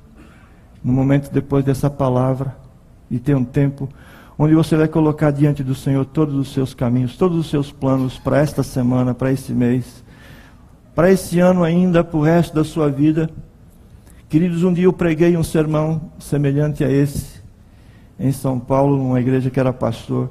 no 0.82 0.92
momento 0.92 1.30
depois 1.32 1.64
dessa 1.64 1.88
palavra, 1.88 2.56
de 3.10 3.18
ter 3.18 3.34
um 3.34 3.44
tempo 3.44 3.88
onde 4.38 4.54
você 4.54 4.76
vai 4.76 4.88
colocar 4.88 5.30
diante 5.30 5.62
do 5.62 5.74
Senhor 5.74 6.04
todos 6.04 6.34
os 6.34 6.52
seus 6.52 6.74
caminhos, 6.74 7.16
todos 7.16 7.38
os 7.38 7.48
seus 7.48 7.72
planos 7.72 8.18
para 8.18 8.38
esta 8.38 8.62
semana, 8.62 9.14
para 9.14 9.32
esse 9.32 9.52
mês, 9.52 10.04
para 10.94 11.10
esse 11.10 11.40
ano 11.40 11.64
ainda, 11.64 12.04
para 12.04 12.18
o 12.18 12.22
resto 12.22 12.54
da 12.54 12.64
sua 12.64 12.90
vida. 12.90 13.30
Queridos, 14.28 14.62
um 14.62 14.72
dia 14.72 14.84
eu 14.84 14.92
preguei 14.92 15.36
um 15.36 15.42
sermão 15.42 16.12
semelhante 16.18 16.84
a 16.84 16.90
esse 16.90 17.33
em 18.18 18.32
São 18.32 18.58
Paulo, 18.58 18.96
numa 18.96 19.20
igreja 19.20 19.50
que 19.50 19.60
era 19.60 19.72
pastor. 19.72 20.30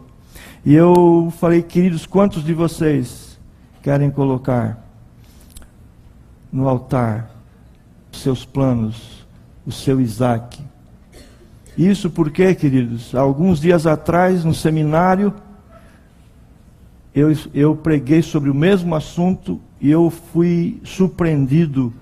E 0.65 0.73
eu 0.73 1.31
falei, 1.37 1.61
queridos, 1.61 2.05
quantos 2.05 2.43
de 2.43 2.53
vocês 2.53 3.39
querem 3.81 4.09
colocar 4.09 4.81
no 6.51 6.67
altar 6.67 7.29
os 8.11 8.21
seus 8.21 8.45
planos, 8.45 9.25
o 9.65 9.71
seu 9.71 9.99
Isaac? 9.99 10.61
Isso 11.77 12.09
porque, 12.09 12.53
queridos, 12.55 13.13
alguns 13.15 13.59
dias 13.59 13.85
atrás, 13.85 14.45
no 14.45 14.53
seminário, 14.53 15.33
eu, 17.13 17.35
eu 17.53 17.75
preguei 17.75 18.21
sobre 18.21 18.49
o 18.49 18.55
mesmo 18.55 18.95
assunto 18.95 19.59
e 19.81 19.89
eu 19.91 20.09
fui 20.09 20.79
surpreendido 20.83 21.93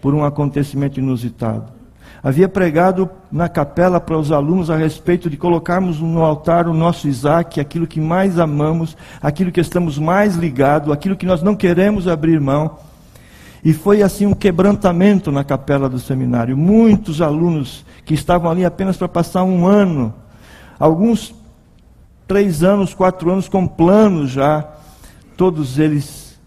por 0.00 0.14
um 0.14 0.24
acontecimento 0.24 0.98
inusitado 0.98 1.77
havia 2.22 2.48
pregado 2.48 3.08
na 3.30 3.48
capela 3.48 4.00
para 4.00 4.18
os 4.18 4.32
alunos 4.32 4.70
a 4.70 4.76
respeito 4.76 5.30
de 5.30 5.36
colocarmos 5.36 6.00
no 6.00 6.24
altar 6.24 6.66
o 6.66 6.74
nosso 6.74 7.08
Isaac, 7.08 7.60
aquilo 7.60 7.86
que 7.86 8.00
mais 8.00 8.38
amamos, 8.38 8.96
aquilo 9.22 9.52
que 9.52 9.60
estamos 9.60 9.98
mais 9.98 10.36
ligados, 10.36 10.92
aquilo 10.92 11.16
que 11.16 11.26
nós 11.26 11.42
não 11.42 11.54
queremos 11.54 12.08
abrir 12.08 12.40
mão. 12.40 12.78
E 13.64 13.72
foi 13.72 14.02
assim 14.02 14.26
um 14.26 14.34
quebrantamento 14.34 15.32
na 15.32 15.42
capela 15.42 15.88
do 15.88 15.98
seminário. 15.98 16.56
Muitos 16.56 17.20
alunos 17.20 17.84
que 18.04 18.14
estavam 18.14 18.50
ali 18.50 18.64
apenas 18.64 18.96
para 18.96 19.08
passar 19.08 19.42
um 19.42 19.66
ano, 19.66 20.14
alguns 20.78 21.34
três 22.26 22.62
anos, 22.62 22.94
quatro 22.94 23.30
anos 23.30 23.48
com 23.48 23.66
planos 23.66 24.30
já, 24.30 24.66
todos 25.36 25.78
eles 25.78 26.38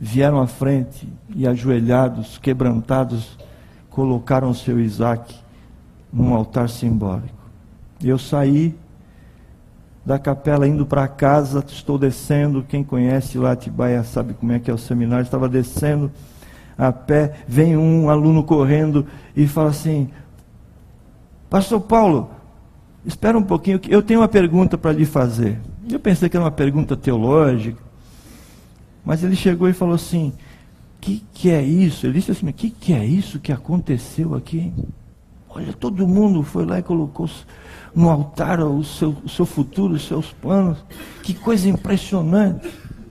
vieram 0.00 0.40
à 0.40 0.46
frente 0.46 1.06
e 1.34 1.46
ajoelhados, 1.46 2.38
quebrantados, 2.38 3.36
colocaram 4.00 4.54
seu 4.54 4.80
Isaac 4.80 5.34
num 6.10 6.32
altar 6.32 6.70
simbólico. 6.70 7.36
Eu 8.02 8.18
saí 8.18 8.74
da 10.02 10.18
capela 10.18 10.66
indo 10.66 10.86
para 10.86 11.06
casa, 11.06 11.62
estou 11.68 11.98
descendo, 11.98 12.64
quem 12.66 12.82
conhece 12.82 13.36
lá 13.36 13.52
Atibaia 13.52 14.02
sabe 14.02 14.32
como 14.32 14.52
é 14.52 14.58
que 14.58 14.70
é 14.70 14.74
o 14.74 14.78
seminário, 14.78 15.24
estava 15.24 15.50
descendo 15.50 16.10
a 16.78 16.90
pé, 16.90 17.34
vem 17.46 17.76
um 17.76 18.08
aluno 18.08 18.42
correndo 18.42 19.06
e 19.36 19.46
fala 19.46 19.68
assim: 19.68 20.08
Pastor 21.50 21.82
Paulo, 21.82 22.30
espera 23.04 23.36
um 23.36 23.42
pouquinho, 23.42 23.78
eu 23.86 24.02
tenho 24.02 24.20
uma 24.20 24.28
pergunta 24.28 24.78
para 24.78 24.92
lhe 24.92 25.04
fazer. 25.04 25.60
Eu 25.90 26.00
pensei 26.00 26.30
que 26.30 26.38
era 26.38 26.44
uma 26.44 26.50
pergunta 26.50 26.96
teológica, 26.96 27.82
mas 29.04 29.22
ele 29.22 29.36
chegou 29.36 29.68
e 29.68 29.74
falou 29.74 29.96
assim: 29.96 30.32
que 31.00 31.24
que 31.32 31.50
é 31.50 31.62
isso? 31.62 32.06
Ele 32.06 32.14
disse 32.14 32.30
assim, 32.30 32.48
o 32.48 32.52
que 32.52 32.70
que 32.70 32.92
é 32.92 33.04
isso 33.04 33.40
que 33.40 33.52
aconteceu 33.52 34.34
aqui? 34.34 34.72
Olha, 35.48 35.72
todo 35.72 36.06
mundo 36.06 36.42
foi 36.42 36.64
lá 36.64 36.78
e 36.78 36.82
colocou 36.82 37.28
no 37.94 38.08
altar 38.08 38.60
o 38.60 38.84
seu, 38.84 39.16
o 39.24 39.28
seu 39.28 39.44
futuro, 39.44 39.94
os 39.94 40.06
seus 40.06 40.32
planos. 40.32 40.78
Que 41.22 41.34
coisa 41.34 41.68
impressionante. 41.68 42.68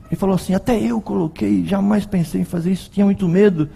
Ele 0.08 0.16
falou 0.16 0.36
assim, 0.36 0.54
até 0.54 0.80
eu 0.80 1.02
coloquei, 1.02 1.66
jamais 1.66 2.06
pensei 2.06 2.42
em 2.42 2.46
fazer 2.46 2.72
isso, 2.72 2.90
tinha 2.90 3.06
muito 3.06 3.28
medo. 3.28 3.70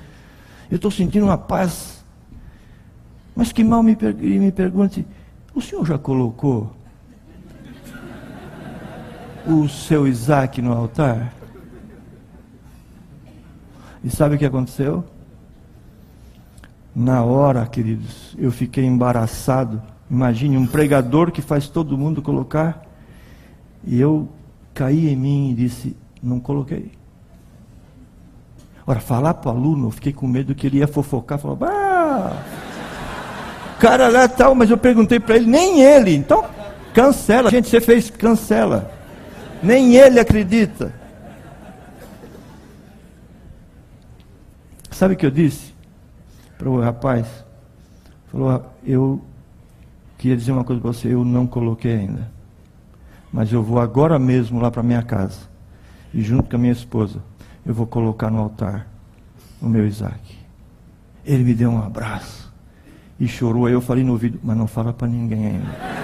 Eu 0.72 0.78
estou 0.78 0.90
sentindo 0.90 1.26
uma 1.26 1.38
paz. 1.38 2.04
Mas 3.36 3.52
que 3.52 3.64
mal 3.64 3.84
me, 3.84 3.96
per 3.96 4.16
me 4.16 4.52
pergunte, 4.52 5.06
o 5.54 5.62
senhor 5.62 5.86
já 5.86 5.98
colocou 5.98 6.72
o 9.46 9.68
seu 9.68 10.08
Isaac 10.08 10.62
no 10.62 10.72
altar? 10.72 11.34
E 14.04 14.10
sabe 14.10 14.36
o 14.36 14.38
que 14.38 14.46
aconteceu? 14.46 15.04
Na 16.96 17.24
hora, 17.24 17.66
queridos, 17.66 18.36
eu 18.38 18.52
fiquei 18.52 18.86
embaraçado. 18.86 19.82
Imagine 20.10 20.58
um 20.58 20.68
pregador 20.68 21.32
que 21.32 21.42
faz 21.42 21.68
todo 21.68 21.98
mundo 21.98 22.22
colocar. 22.22 22.86
E 23.84 24.00
eu 24.00 24.30
caí 24.74 25.10
em 25.10 25.16
mim 25.16 25.52
e 25.52 25.54
disse: 25.54 25.96
Não 26.22 26.40
coloquei. 26.40 26.92
Ora, 28.86 29.00
falar 29.00 29.34
para 29.36 29.52
o 29.52 29.56
aluno, 29.56 29.88
eu 29.88 29.92
fiquei 29.92 30.12
com 30.12 30.28
medo 30.28 30.54
que 30.54 30.68
ele 30.68 30.78
ia 30.78 30.88
fofocar. 30.88 31.40
Falou: 31.40 31.58
Ah, 31.62 32.44
cara 33.80 34.10
lá 34.10 34.28
tal, 34.28 34.54
mas 34.54 34.70
eu 34.70 34.78
perguntei 34.78 35.20
para 35.20 35.38
ele, 35.38 35.48
nem 35.48 35.82
ele. 35.82 36.14
Então, 36.14 36.46
cancela. 36.94 37.50
Gente, 37.50 37.70
você 37.70 37.82
fez, 37.82 38.10
cancela. 38.10 38.92
Nem 39.64 39.96
ele 39.96 40.20
acredita. 40.20 40.94
Sabe 45.04 45.16
o 45.16 45.18
que 45.18 45.26
eu 45.26 45.32
disse 45.32 45.74
para 46.58 46.70
o 46.70 46.80
rapaz? 46.80 47.28
Falou, 48.32 48.64
eu 48.86 49.22
queria 50.18 50.38
dizer 50.38 50.54
uma 50.54 50.64
coisa 50.64 50.82
para 50.82 50.94
você, 50.94 51.14
eu 51.14 51.26
não 51.26 51.46
coloquei 51.46 51.94
ainda. 51.94 52.32
Mas 53.30 53.52
eu 53.52 53.62
vou 53.62 53.82
agora 53.82 54.18
mesmo 54.18 54.62
lá 54.62 54.72
para 54.72 54.82
minha 54.82 55.04
casa. 55.04 55.42
E 56.14 56.22
junto 56.22 56.50
com 56.50 56.56
a 56.56 56.60
minha 56.60 56.72
esposa, 56.72 57.22
eu 57.66 57.74
vou 57.74 57.86
colocar 57.86 58.32
no 58.32 58.40
altar 58.40 58.88
o 59.62 59.68
meu 59.68 59.86
Isaac. 59.86 60.38
Ele 61.26 61.44
me 61.44 61.54
deu 61.54 61.70
um 61.70 61.84
abraço 61.84 62.50
e 63.20 63.28
chorou. 63.28 63.66
Aí 63.66 63.74
eu 63.74 63.82
falei 63.82 64.06
no 64.06 64.14
ouvido, 64.14 64.40
mas 64.42 64.56
não 64.56 64.68
fala 64.68 64.94
para 64.94 65.10
ninguém 65.10 65.48
ainda. 65.48 65.68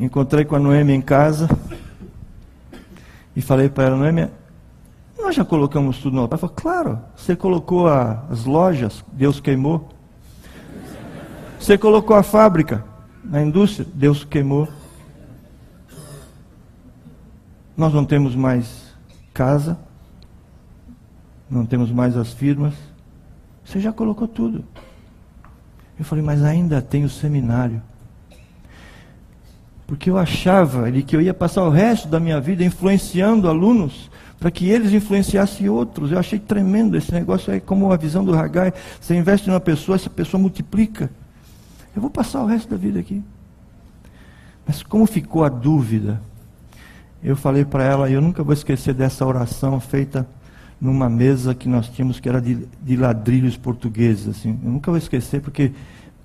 Encontrei 0.00 0.46
com 0.46 0.56
a 0.56 0.58
Noemi 0.58 0.94
em 0.94 1.02
casa. 1.02 1.46
E 3.38 3.40
falei 3.40 3.68
para 3.68 3.84
ela, 3.84 3.96
Noemi, 3.96 4.22
é 4.22 4.30
nós 5.16 5.32
já 5.36 5.44
colocamos 5.44 5.98
tudo 6.00 6.16
no 6.16 6.22
altar. 6.22 6.40
Ela 6.40 6.48
falou, 6.48 6.56
claro, 6.56 6.98
você 7.14 7.36
colocou 7.36 7.86
a, 7.86 8.24
as 8.28 8.44
lojas, 8.44 9.04
Deus 9.12 9.38
queimou. 9.38 9.90
Você 11.56 11.78
colocou 11.78 12.16
a 12.16 12.24
fábrica, 12.24 12.84
a 13.32 13.40
indústria, 13.40 13.86
Deus 13.94 14.24
queimou. 14.24 14.66
Nós 17.76 17.94
não 17.94 18.04
temos 18.04 18.34
mais 18.34 18.92
casa, 19.32 19.78
não 21.48 21.64
temos 21.64 21.92
mais 21.92 22.16
as 22.16 22.32
firmas. 22.32 22.74
Você 23.64 23.78
já 23.78 23.92
colocou 23.92 24.26
tudo. 24.26 24.64
Eu 25.96 26.04
falei, 26.04 26.24
mas 26.24 26.42
ainda 26.42 26.82
tem 26.82 27.04
o 27.04 27.08
seminário. 27.08 27.80
Porque 29.88 30.10
eu 30.10 30.18
achava 30.18 30.92
que 30.92 31.16
eu 31.16 31.22
ia 31.22 31.32
passar 31.32 31.64
o 31.64 31.70
resto 31.70 32.08
da 32.08 32.20
minha 32.20 32.38
vida 32.38 32.62
influenciando 32.62 33.48
alunos 33.48 34.10
para 34.38 34.50
que 34.50 34.68
eles 34.68 34.92
influenciassem 34.92 35.66
outros. 35.70 36.12
Eu 36.12 36.18
achei 36.18 36.38
tremendo 36.38 36.94
esse 36.94 37.10
negócio 37.10 37.50
aí, 37.50 37.58
como 37.58 37.90
a 37.90 37.96
visão 37.96 38.22
do 38.22 38.34
Hagai. 38.34 38.70
Você 39.00 39.16
investe 39.16 39.48
numa 39.48 39.58
pessoa, 39.58 39.96
essa 39.96 40.10
pessoa 40.10 40.38
multiplica. 40.38 41.10
Eu 41.96 42.02
vou 42.02 42.10
passar 42.10 42.42
o 42.42 42.46
resto 42.46 42.68
da 42.68 42.76
vida 42.76 43.00
aqui. 43.00 43.22
Mas 44.66 44.82
como 44.82 45.06
ficou 45.06 45.42
a 45.42 45.48
dúvida, 45.48 46.20
eu 47.24 47.34
falei 47.34 47.64
para 47.64 47.82
ela, 47.82 48.10
eu 48.10 48.20
nunca 48.20 48.42
vou 48.42 48.52
esquecer 48.52 48.92
dessa 48.92 49.24
oração 49.24 49.80
feita 49.80 50.28
numa 50.78 51.08
mesa 51.08 51.54
que 51.54 51.66
nós 51.66 51.88
tínhamos 51.88 52.20
que 52.20 52.28
era 52.28 52.42
de, 52.42 52.68
de 52.82 52.94
ladrilhos 52.94 53.56
portugueses. 53.56 54.28
Assim. 54.28 54.60
Eu 54.62 54.70
nunca 54.70 54.90
vou 54.90 54.98
esquecer 54.98 55.40
porque 55.40 55.72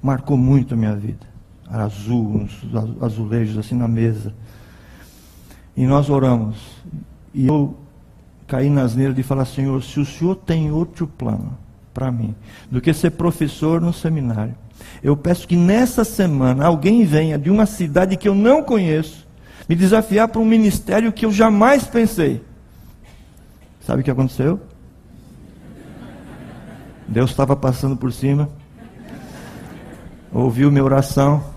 marcou 0.02 0.36
muito 0.36 0.74
a 0.74 0.78
minha 0.78 0.94
vida. 0.94 1.33
Azul, 1.70 2.36
uns 2.36 2.62
azulejos 3.02 3.58
assim 3.58 3.76
na 3.76 3.88
mesa. 3.88 4.34
E 5.76 5.86
nós 5.86 6.10
oramos. 6.10 6.58
E 7.34 7.48
eu 7.48 7.76
caí 8.48 8.70
nas 8.70 8.96
neiras 8.96 9.16
de 9.16 9.24
falar, 9.24 9.46
Senhor, 9.46 9.82
se 9.84 10.00
o 10.00 10.06
Senhor 10.06 10.36
tem 10.36 10.72
outro 10.72 11.08
plano 11.08 11.58
para 11.94 12.12
mim, 12.12 12.36
do 12.70 12.82
que 12.82 12.94
ser 12.94 13.12
professor 13.12 13.82
no 13.82 13.94
seminário, 13.94 14.56
eu 15.02 15.16
peço 15.16 15.48
que 15.48 15.56
nessa 15.56 16.04
semana 16.04 16.66
alguém 16.66 17.06
venha 17.06 17.38
de 17.38 17.50
uma 17.50 17.66
cidade 17.66 18.18
que 18.18 18.28
eu 18.28 18.36
não 18.36 18.64
conheço, 18.64 19.28
me 19.68 19.76
desafiar 19.76 20.28
para 20.28 20.42
um 20.42 20.46
ministério 20.46 21.12
que 21.12 21.26
eu 21.26 21.32
jamais 21.32 21.86
pensei. 21.86 22.44
Sabe 23.82 24.02
o 24.02 24.04
que 24.04 24.12
aconteceu? 24.12 24.60
Deus 27.08 27.30
estava 27.30 27.56
passando 27.56 27.96
por 27.96 28.12
cima, 28.12 28.50
ouviu 30.32 30.72
minha 30.72 30.84
oração. 30.84 31.53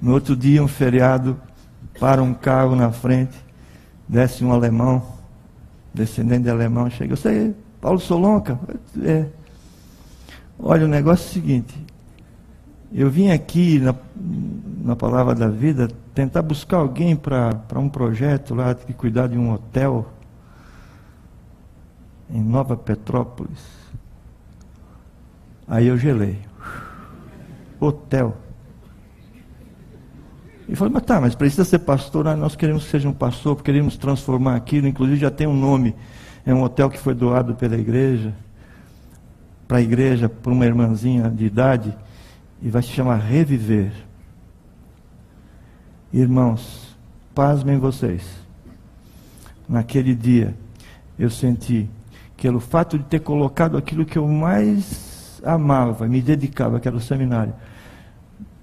No 0.00 0.12
outro 0.12 0.36
dia, 0.36 0.62
um 0.62 0.68
feriado, 0.68 1.38
para 1.98 2.22
um 2.22 2.32
carro 2.32 2.76
na 2.76 2.92
frente, 2.92 3.36
desce 4.08 4.44
um 4.44 4.52
alemão, 4.52 5.02
descendente 5.92 6.44
de 6.44 6.50
alemão, 6.50 6.88
chega, 6.88 7.16
você, 7.16 7.54
Paulo 7.80 7.98
Solonca? 7.98 8.58
É. 9.02 9.26
Olha, 10.58 10.84
o 10.84 10.88
negócio 10.88 11.26
é 11.26 11.30
o 11.30 11.32
seguinte, 11.32 11.86
eu 12.92 13.10
vim 13.10 13.30
aqui 13.30 13.78
na, 13.78 13.94
na 14.82 14.96
Palavra 14.96 15.34
da 15.34 15.48
Vida 15.48 15.88
tentar 16.14 16.40
buscar 16.40 16.78
alguém 16.78 17.14
para 17.14 17.78
um 17.78 17.88
projeto 17.88 18.54
lá, 18.54 18.72
de 18.72 18.92
cuidar 18.94 19.28
de 19.28 19.36
um 19.36 19.52
hotel 19.52 20.08
em 22.30 22.42
Nova 22.42 22.76
Petrópolis. 22.76 23.62
Aí 25.66 25.86
eu 25.86 25.98
gelei. 25.98 26.38
Hotel. 27.78 28.36
E 30.68 30.76
falei, 30.76 30.92
mas 30.92 31.02
tá, 31.04 31.20
mas 31.20 31.34
precisa 31.34 31.64
ser 31.64 31.78
pastor? 31.78 32.28
Ah, 32.28 32.36
nós 32.36 32.54
queremos 32.54 32.84
que 32.84 32.90
seja 32.90 33.08
um 33.08 33.12
pastor, 33.12 33.62
queremos 33.62 33.96
transformar 33.96 34.54
aquilo, 34.54 34.86
inclusive 34.86 35.18
já 35.18 35.30
tem 35.30 35.46
um 35.46 35.58
nome. 35.58 35.94
É 36.44 36.52
um 36.52 36.62
hotel 36.62 36.90
que 36.90 36.98
foi 36.98 37.14
doado 37.14 37.54
pela 37.54 37.76
igreja, 37.76 38.34
para 39.66 39.78
a 39.78 39.82
igreja, 39.82 40.28
por 40.28 40.52
uma 40.52 40.66
irmãzinha 40.66 41.30
de 41.30 41.46
idade, 41.46 41.96
e 42.60 42.68
vai 42.68 42.82
se 42.82 42.88
chamar 42.88 43.16
Reviver. 43.16 43.92
Irmãos, 46.12 46.94
pasmem 47.34 47.78
vocês. 47.78 48.22
Naquele 49.66 50.14
dia, 50.14 50.54
eu 51.18 51.30
senti 51.30 51.88
pelo 52.36 52.60
fato 52.60 52.98
de 52.98 53.04
ter 53.04 53.20
colocado 53.20 53.76
aquilo 53.76 54.06
que 54.06 54.16
eu 54.16 54.26
mais 54.26 55.40
amava, 55.44 56.06
me 56.06 56.22
dedicava, 56.22 56.78
que 56.78 56.86
era 56.86 56.96
o 56.96 57.00
seminário, 57.00 57.52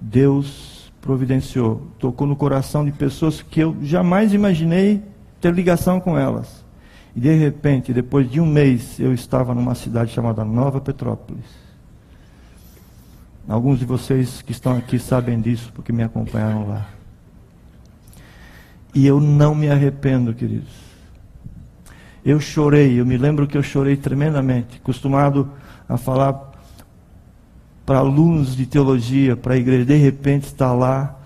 Deus 0.00 0.75
providenciou, 1.06 1.86
tocou 1.98 2.26
no 2.26 2.36
coração 2.36 2.84
de 2.84 2.92
pessoas 2.92 3.40
que 3.40 3.60
eu 3.60 3.76
jamais 3.80 4.34
imaginei 4.34 5.02
ter 5.40 5.54
ligação 5.54 6.00
com 6.00 6.18
elas. 6.18 6.64
E 7.14 7.20
de 7.20 7.32
repente, 7.32 7.92
depois 7.92 8.30
de 8.30 8.40
um 8.40 8.46
mês, 8.46 9.00
eu 9.00 9.14
estava 9.14 9.54
numa 9.54 9.74
cidade 9.74 10.12
chamada 10.12 10.44
Nova 10.44 10.80
Petrópolis. 10.80 11.46
Alguns 13.48 13.78
de 13.78 13.84
vocês 13.84 14.42
que 14.42 14.52
estão 14.52 14.76
aqui 14.76 14.98
sabem 14.98 15.40
disso, 15.40 15.72
porque 15.74 15.92
me 15.92 16.02
acompanharam 16.02 16.68
lá. 16.68 16.86
E 18.94 19.06
eu 19.06 19.20
não 19.20 19.54
me 19.54 19.70
arrependo, 19.70 20.34
queridos 20.34 20.86
eu 22.26 22.40
chorei, 22.40 23.00
eu 23.00 23.06
me 23.06 23.16
lembro 23.16 23.46
que 23.46 23.56
eu 23.56 23.62
chorei 23.62 23.96
tremendamente, 23.96 24.80
acostumado 24.82 25.48
a 25.88 25.96
falar 25.96 26.50
para 27.86 28.00
alunos 28.00 28.56
de 28.56 28.66
teologia, 28.66 29.36
para 29.36 29.54
a 29.54 29.56
igreja, 29.56 29.84
de 29.84 29.96
repente 29.96 30.44
estar 30.46 30.72
lá, 30.74 31.16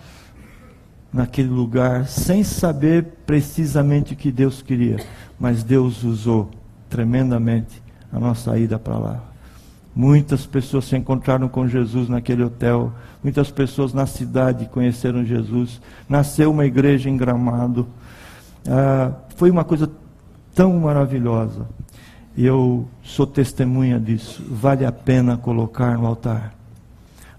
naquele 1.13 1.49
lugar, 1.49 2.07
sem 2.07 2.45
saber 2.45 3.05
precisamente 3.27 4.13
o 4.13 4.17
que 4.17 4.31
Deus 4.31 4.63
queria, 4.63 4.99
mas 5.39 5.65
Deus 5.65 6.05
usou 6.05 6.51
tremendamente 6.89 7.83
a 8.13 8.19
nossa 8.19 8.57
ida 8.59 8.79
para 8.79 8.99
lá. 8.99 9.25
Muitas 9.95 10.47
pessoas 10.47 10.85
se 10.85 10.97
encontraram 10.97 11.49
com 11.49 11.67
Jesus 11.67 12.09
naquele 12.09 12.45
hotel, 12.45 12.93
muitas 13.25 13.51
pessoas 13.51 13.93
na 13.93 14.07
cidade 14.07 14.67
conheceram 14.67 15.25
Jesus, 15.25 15.81
nasceu 16.09 16.51
uma 16.53 16.65
igreja 16.65 17.11
em 17.11 17.17
Gramado. 17.17 17.89
Ah, 18.69 19.13
foi 19.35 19.51
uma 19.51 19.65
coisa 19.65 19.91
tão 20.55 20.79
maravilhosa. 20.79 21.67
E 22.37 22.47
eu 22.47 22.89
sou 23.03 23.27
testemunha 23.27 23.99
disso. 23.99 24.45
Vale 24.49 24.85
a 24.85 24.93
pena 24.93 25.37
colocar 25.37 25.99
no 25.99 26.07
altar 26.07 26.55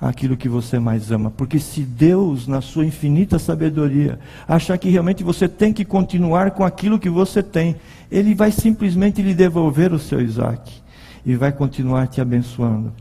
aquilo 0.02 0.36
que 0.36 0.50
você 0.50 0.80
mais 0.80 1.12
ama. 1.12 1.30
Porque 1.30 1.60
se 1.60 1.82
Deus, 1.82 2.48
na 2.48 2.60
sua 2.60 2.86
infinita 2.86 3.38
sabedoria, 3.38 4.20
achar 4.48 4.78
que 4.78 4.90
realmente 4.90 5.24
você 5.24 5.48
tem 5.48 5.72
que 5.72 5.86
continuar 5.86 6.52
com 6.52 6.64
aquilo 6.64 6.98
que 6.98 7.10
você 7.10 7.44
tem, 7.44 7.76
Ele 8.12 8.34
vai 8.34 8.52
simplesmente 8.52 9.22
lhe 9.22 9.36
devolver 9.36 9.94
o 9.94 10.00
seu 10.00 10.20
Isaac 10.20 10.82
e 11.24 11.36
vai 11.36 11.52
continuar 11.52 12.08
te 12.08 12.20
abençoando. 12.20 12.92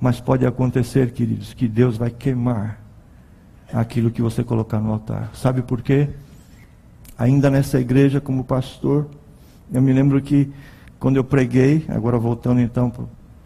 Mas 0.00 0.20
pode 0.20 0.46
acontecer, 0.46 1.10
queridos, 1.10 1.52
que 1.52 1.68
Deus 1.68 1.98
vai 1.98 2.10
queimar 2.10 2.80
aquilo 3.72 4.10
que 4.10 4.22
você 4.22 4.42
colocar 4.42 4.80
no 4.80 4.92
altar. 4.92 5.30
Sabe 5.34 5.60
por 5.60 5.82
quê? 5.82 6.08
Ainda 7.18 7.50
nessa 7.50 7.78
igreja, 7.78 8.20
como 8.20 8.44
pastor, 8.44 9.06
eu 9.72 9.82
me 9.82 9.92
lembro 9.92 10.22
que 10.22 10.50
quando 10.98 11.16
eu 11.16 11.24
preguei, 11.24 11.84
agora 11.88 12.18
voltando 12.18 12.60
então, 12.60 12.92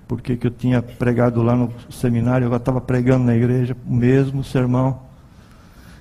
porque 0.09 0.37
que 0.37 0.47
eu 0.47 0.51
tinha 0.51 0.83
pregado 0.83 1.43
lá 1.43 1.55
no 1.55 1.73
seminário, 1.91 2.47
eu 2.47 2.57
estava 2.57 2.81
pregando 2.81 3.25
na 3.25 3.37
igreja, 3.37 3.77
o 3.87 3.95
mesmo 3.95 4.43
sermão. 4.43 5.01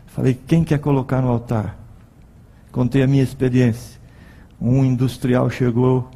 Falei, 0.08 0.34
quem 0.34 0.64
quer 0.64 0.80
colocar 0.80 1.22
no 1.22 1.30
altar? 1.30 1.78
Contei 2.72 3.04
a 3.04 3.08
minha 3.08 3.24
experiência. 3.24 4.00
Um 4.60 4.84
industrial 4.86 5.50
chegou 5.50 6.10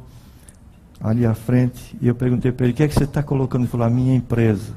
ali 1.00 1.26
à 1.26 1.34
frente 1.34 1.96
e 2.00 2.08
eu 2.08 2.14
perguntei 2.14 2.52
para 2.52 2.66
ele, 2.66 2.72
o 2.72 2.76
que 2.76 2.82
é 2.82 2.88
que 2.88 2.94
você 2.94 3.04
está 3.04 3.22
colocando? 3.22 3.62
Ele 3.62 3.70
falou, 3.70 3.86
a 3.86 3.90
minha 3.90 4.14
empresa. 4.14 4.72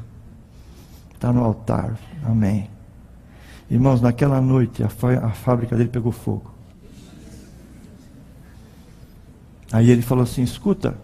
Está 1.13 1.33
no 1.33 1.43
altar. 1.43 1.97
Amém. 2.25 2.69
Irmãos, 3.69 4.01
naquela 4.01 4.41
noite 4.41 4.83
a, 4.83 4.87
a 5.25 5.29
fábrica 5.29 5.75
dele 5.75 5.89
pegou 5.89 6.11
fogo. 6.11 6.58
Aí 9.71 9.89
ele 9.89 10.01
falou 10.01 10.23
assim: 10.23 10.43
escuta. 10.43 10.95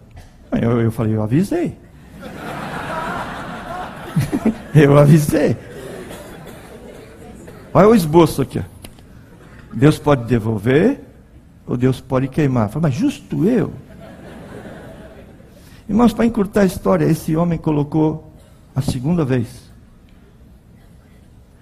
Eu, 0.52 0.82
eu 0.82 0.92
falei: 0.92 1.16
eu 1.16 1.22
avisei. 1.22 1.78
eu 4.74 4.98
avisei. 4.98 5.56
Olha 7.74 7.90
o 7.90 7.96
esboço 7.96 8.42
aqui. 8.42 8.62
Deus 9.74 10.00
pode 10.00 10.24
devolver 10.26 11.02
ou 11.68 11.76
Deus 11.76 12.00
pode 12.00 12.28
queimar. 12.28 12.68
Eu 12.68 12.70
falei, 12.70 12.90
mas 12.90 12.98
justo 12.98 13.46
eu. 13.46 13.74
Irmãos, 15.88 16.14
para 16.14 16.26
encurtar 16.26 16.62
a 16.62 16.66
história, 16.66 17.06
esse 17.06 17.36
homem 17.36 17.60
colocou 17.60 18.34
a 18.76 18.82
segunda 18.82 19.26
vez. 19.26 19.66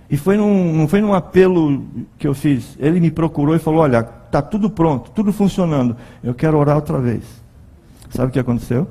E 0.10 0.16
foi 0.16 0.38
num, 0.38 0.74
não 0.74 0.88
foi 0.88 1.02
num 1.02 1.14
apelo 1.14 1.86
que 2.18 2.28
eu 2.28 2.34
fiz. 2.34 2.78
Ele 2.80 3.00
me 3.00 3.10
procurou 3.10 3.56
e 3.56 3.60
falou: 3.60 3.82
Olha, 3.82 4.08
está 4.34 4.42
tudo 4.42 4.68
pronto, 4.68 5.12
tudo 5.12 5.32
funcionando. 5.32 5.96
Eu 6.24 6.34
quero 6.34 6.58
orar 6.58 6.76
outra 6.76 7.00
vez. 7.00 7.24
Sabe 8.10 8.30
o 8.30 8.32
que 8.32 8.40
aconteceu? 8.40 8.88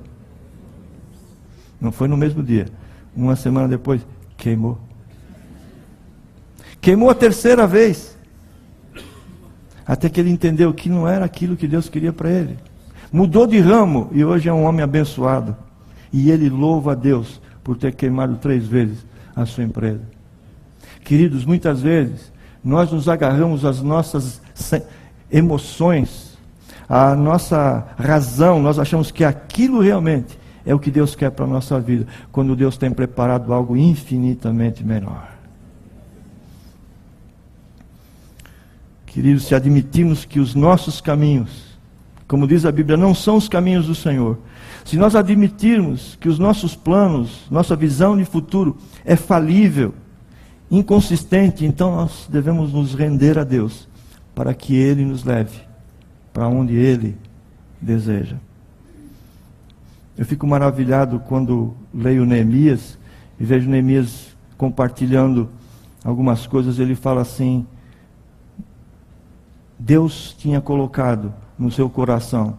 Não 1.81 1.91
foi 1.91 2.07
no 2.07 2.17
mesmo 2.17 2.45
dia. 2.45 2.69
Uma 3.15 3.35
semana 3.35 3.67
depois, 3.67 4.07
queimou. 4.37 4.79
Queimou 6.81 7.11
a 7.11 7.15
terceira 7.15 7.67
vez. 7.67 8.17
Até 9.85 10.09
que 10.09 10.21
ele 10.21 10.31
entendeu 10.31 10.73
que 10.73 10.89
não 10.89 11.09
era 11.09 11.25
aquilo 11.25 11.57
que 11.57 11.67
Deus 11.67 11.89
queria 11.89 12.13
para 12.13 12.31
ele. 12.31 12.57
Mudou 13.13 13.45
de 13.45 13.59
ramo 13.59 14.11
e 14.13 14.25
hoje 14.25 14.49
é 14.49 14.53
um 14.53 14.63
homem 14.63 14.83
abençoado. 14.83 15.57
E 16.13 16.31
ele 16.31 16.49
louva 16.49 16.93
a 16.93 16.95
Deus 16.95 17.41
por 17.65 17.77
ter 17.77 17.93
queimado 17.95 18.37
três 18.37 18.65
vezes 18.65 19.05
a 19.35 19.45
sua 19.45 19.65
empresa. 19.65 20.03
Queridos, 21.05 21.45
muitas 21.45 21.83
vezes 21.83 22.33
nós 22.65 22.93
nos 22.93 23.09
agarramos 23.09 23.65
às 23.65 23.83
nossas 23.83 24.41
emoções, 25.33 26.39
a 26.89 27.15
nossa 27.17 27.87
razão, 27.97 28.61
nós 28.61 28.79
achamos 28.79 29.11
que 29.11 29.25
aquilo 29.25 29.81
realmente 29.81 30.39
é 30.65 30.75
o 30.75 30.79
que 30.79 30.91
Deus 30.91 31.15
quer 31.15 31.31
para 31.31 31.47
a 31.47 31.49
nossa 31.49 31.81
vida, 31.81 32.07
quando 32.31 32.55
Deus 32.55 32.77
tem 32.77 32.91
preparado 32.91 33.53
algo 33.53 33.77
infinitamente 33.77 34.85
melhor. 34.85 35.33
Queridos, 39.07 39.45
se 39.45 39.55
admitirmos 39.55 40.25
que 40.25 40.39
os 40.39 40.55
nossos 40.55 41.01
caminhos, 41.01 41.79
como 42.29 42.47
diz 42.47 42.65
a 42.65 42.73
Bíblia, 42.73 42.97
não 42.97 43.15
são 43.15 43.37
os 43.37 43.49
caminhos 43.49 43.87
do 43.87 43.95
Senhor, 43.95 44.39
se 44.85 44.97
nós 44.97 45.15
admitirmos 45.15 46.17
que 46.21 46.29
os 46.29 46.39
nossos 46.39 46.75
planos, 46.75 47.47
nossa 47.51 47.75
visão 47.75 48.17
de 48.17 48.25
futuro 48.25 48.77
é 49.05 49.17
falível, 49.17 49.95
inconsistente, 50.71 51.65
então 51.65 51.95
nós 51.95 52.27
devemos 52.31 52.73
nos 52.73 52.95
render 52.95 53.39
a 53.39 53.45
Deus 53.45 53.89
para 54.35 54.55
que 54.55 54.75
Ele 54.75 55.05
nos 55.05 55.25
leve 55.25 55.61
para 56.33 56.49
onde 56.49 56.75
Ele 56.75 57.17
deseja. 57.81 58.37
Eu 60.17 60.25
fico 60.25 60.47
maravilhado 60.47 61.21
quando 61.21 61.75
leio 61.93 62.25
Neemias 62.25 62.99
e 63.39 63.45
vejo 63.45 63.69
Neemias 63.69 64.37
compartilhando 64.57 65.49
algumas 66.05 66.47
coisas. 66.47 66.79
Ele 66.79 66.95
fala 66.95 67.23
assim: 67.23 67.67
Deus 69.79 70.35
tinha 70.39 70.61
colocado 70.61 71.35
no 71.59 71.71
seu 71.71 71.89
coração 71.89 72.59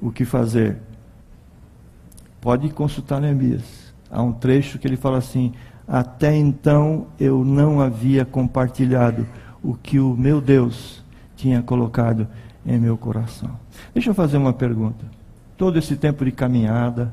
o 0.00 0.10
que 0.10 0.24
fazer. 0.24 0.78
Pode 2.40 2.68
consultar 2.70 3.20
Neemias. 3.20 3.62
Há 4.10 4.20
um 4.20 4.32
trecho 4.32 4.78
que 4.78 4.86
ele 4.86 4.96
fala 4.96 5.18
assim: 5.18 5.52
Até 5.86 6.36
então 6.36 7.06
eu 7.18 7.44
não 7.44 7.80
havia 7.80 8.24
compartilhado 8.24 9.26
o 9.62 9.74
que 9.74 9.98
o 9.98 10.16
meu 10.16 10.40
Deus 10.40 11.02
tinha 11.36 11.62
colocado 11.62 12.26
em 12.66 12.78
meu 12.78 12.96
coração. 12.96 13.50
Deixa 13.94 14.10
eu 14.10 14.14
fazer 14.14 14.36
uma 14.36 14.52
pergunta. 14.52 15.04
Todo 15.56 15.78
esse 15.78 15.96
tempo 15.96 16.24
de 16.24 16.32
caminhada 16.32 17.12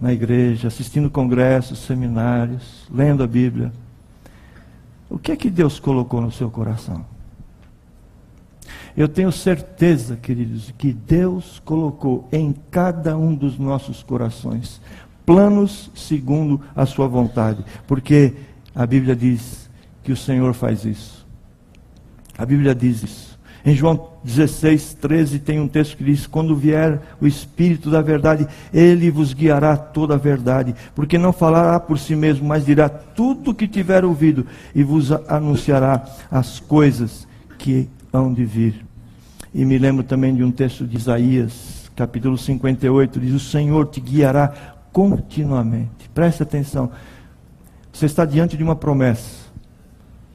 na 0.00 0.12
igreja, 0.12 0.68
assistindo 0.68 1.10
congressos, 1.10 1.78
seminários, 1.78 2.86
lendo 2.92 3.22
a 3.22 3.26
Bíblia, 3.26 3.72
o 5.08 5.18
que 5.18 5.32
é 5.32 5.36
que 5.36 5.50
Deus 5.50 5.78
colocou 5.78 6.20
no 6.20 6.32
seu 6.32 6.50
coração? 6.50 7.04
Eu 8.96 9.08
tenho 9.08 9.32
certeza, 9.32 10.16
queridos, 10.16 10.72
que 10.78 10.92
Deus 10.92 11.60
colocou 11.64 12.28
em 12.30 12.54
cada 12.70 13.16
um 13.16 13.34
dos 13.34 13.58
nossos 13.58 14.02
corações 14.02 14.80
planos 15.26 15.90
segundo 15.94 16.60
a 16.76 16.86
sua 16.86 17.08
vontade, 17.08 17.64
porque 17.86 18.34
a 18.74 18.86
Bíblia 18.86 19.16
diz 19.16 19.63
que 20.04 20.12
o 20.12 20.16
Senhor 20.16 20.52
faz 20.54 20.84
isso. 20.84 21.26
A 22.36 22.44
Bíblia 22.44 22.74
diz 22.74 23.02
isso. 23.02 23.34
Em 23.64 23.74
João 23.74 24.10
16, 24.22 24.94
13 25.00 25.38
tem 25.38 25.58
um 25.58 25.66
texto 25.66 25.96
que 25.96 26.04
diz: 26.04 26.26
Quando 26.26 26.54
vier 26.54 27.00
o 27.18 27.26
Espírito 27.26 27.90
da 27.90 28.02
verdade, 28.02 28.46
ele 28.72 29.10
vos 29.10 29.32
guiará 29.32 29.74
toda 29.74 30.14
a 30.14 30.18
verdade, 30.18 30.74
porque 30.94 31.16
não 31.16 31.32
falará 31.32 31.80
por 31.80 31.98
si 31.98 32.14
mesmo, 32.14 32.46
mas 32.46 32.66
dirá 32.66 32.90
tudo 32.90 33.52
o 33.52 33.54
que 33.54 33.66
tiver 33.66 34.04
ouvido 34.04 34.46
e 34.74 34.82
vos 34.82 35.10
anunciará 35.28 36.04
as 36.30 36.60
coisas 36.60 37.26
que 37.58 37.88
hão 38.12 38.34
de 38.34 38.44
vir. 38.44 38.84
E 39.54 39.64
me 39.64 39.78
lembro 39.78 40.04
também 40.04 40.34
de 40.34 40.44
um 40.44 40.52
texto 40.52 40.86
de 40.86 40.98
Isaías, 40.98 41.90
capítulo 41.96 42.36
58, 42.36 43.18
diz: 43.18 43.32
O 43.32 43.40
Senhor 43.40 43.86
te 43.86 43.98
guiará 43.98 44.52
continuamente. 44.92 46.10
Preste 46.12 46.42
atenção. 46.42 46.90
Você 47.90 48.04
está 48.04 48.26
diante 48.26 48.58
de 48.58 48.62
uma 48.62 48.76
promessa. 48.76 49.43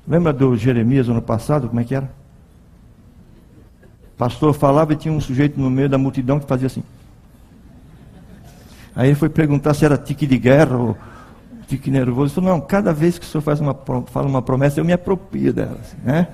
Lembra 0.10 0.34
do 0.34 0.58
Jeremias 0.58 1.08
ano 1.08 1.22
passado? 1.22 1.70
Como 1.70 1.80
é 1.80 1.84
que 1.86 1.96
era? 1.96 2.20
pastor 4.20 4.54
falava 4.54 4.92
e 4.92 4.98
tinha 4.98 5.14
um 5.14 5.22
sujeito 5.22 5.58
no 5.58 5.70
meio 5.70 5.88
da 5.88 5.98
multidão 5.98 6.42
que 6.42 6.46
fazia 6.46 6.68
assim. 6.68 6.84
Aí 8.94 9.08
ele 9.08 9.16
foi 9.16 9.30
perguntar 9.30 9.74
se 9.74 9.86
era 9.86 9.98
tique 9.98 10.28
de 10.28 10.38
guerra 10.38 10.76
ou 10.76 10.98
tique 11.70 11.90
nervoso. 11.90 12.34
Ele 12.34 12.36
falou, 12.36 12.50
não, 12.50 12.60
cada 12.60 12.92
vez 12.92 13.18
que 13.18 13.26
o 13.26 13.30
senhor 13.30 13.42
faz 13.42 13.62
uma, 13.62 13.74
fala 14.08 14.28
uma 14.28 14.42
promessa, 14.42 14.78
eu 14.78 14.84
me 14.84 14.92
aproprio 14.92 15.54
dela. 15.54 15.78
Assim, 15.80 15.96
né? 16.04 16.28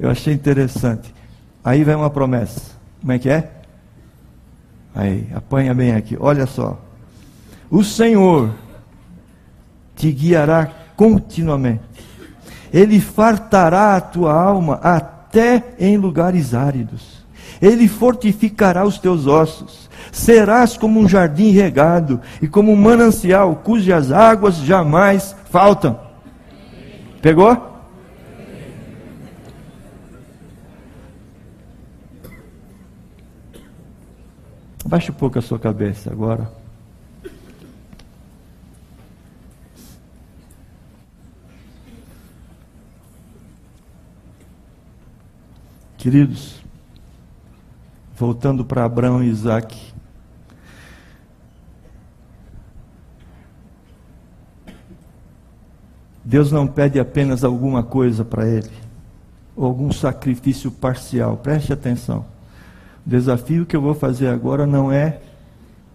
Eu 0.00 0.10
achei 0.10 0.34
interessante. 0.34 1.14
Aí 1.62 1.84
vem 1.84 1.94
uma 1.94 2.10
promessa. 2.10 2.72
Como 3.00 3.12
é 3.12 3.18
que 3.20 3.30
é? 3.30 3.48
Aí, 4.92 5.28
apanha 5.32 5.72
bem 5.72 5.92
aqui. 5.92 6.16
Olha 6.18 6.46
só. 6.46 6.80
O 7.70 7.84
Senhor 7.84 8.50
te 9.94 10.10
guiará 10.10 10.68
continuamente. 10.96 11.89
Ele 12.72 13.00
fartará 13.00 13.96
a 13.96 14.00
tua 14.00 14.32
alma 14.32 14.74
até 14.82 15.74
em 15.78 15.96
lugares 15.96 16.54
áridos. 16.54 17.24
Ele 17.60 17.88
fortificará 17.88 18.84
os 18.84 18.98
teus 18.98 19.26
ossos. 19.26 19.90
Serás 20.12 20.76
como 20.76 20.98
um 21.00 21.08
jardim 21.08 21.50
regado 21.50 22.20
e 22.40 22.48
como 22.48 22.72
um 22.72 22.76
manancial 22.76 23.56
cujas 23.56 24.10
águas 24.10 24.56
jamais 24.56 25.36
faltam. 25.50 25.98
Pegou? 27.20 27.68
Baixe 34.86 35.10
um 35.10 35.14
pouco 35.14 35.38
a 35.38 35.42
sua 35.42 35.58
cabeça 35.58 36.10
agora. 36.10 36.59
Queridos, 46.00 46.62
voltando 48.16 48.64
para 48.64 48.86
Abraão 48.86 49.22
e 49.22 49.28
Isaac. 49.28 49.92
Deus 56.24 56.50
não 56.50 56.66
pede 56.66 56.98
apenas 56.98 57.44
alguma 57.44 57.82
coisa 57.82 58.24
para 58.24 58.48
ele, 58.48 58.70
ou 59.54 59.66
algum 59.66 59.92
sacrifício 59.92 60.70
parcial. 60.70 61.36
Preste 61.36 61.70
atenção. 61.70 62.24
O 63.06 63.10
desafio 63.10 63.66
que 63.66 63.76
eu 63.76 63.82
vou 63.82 63.92
fazer 63.92 64.28
agora 64.28 64.66
não 64.66 64.90
é 64.90 65.20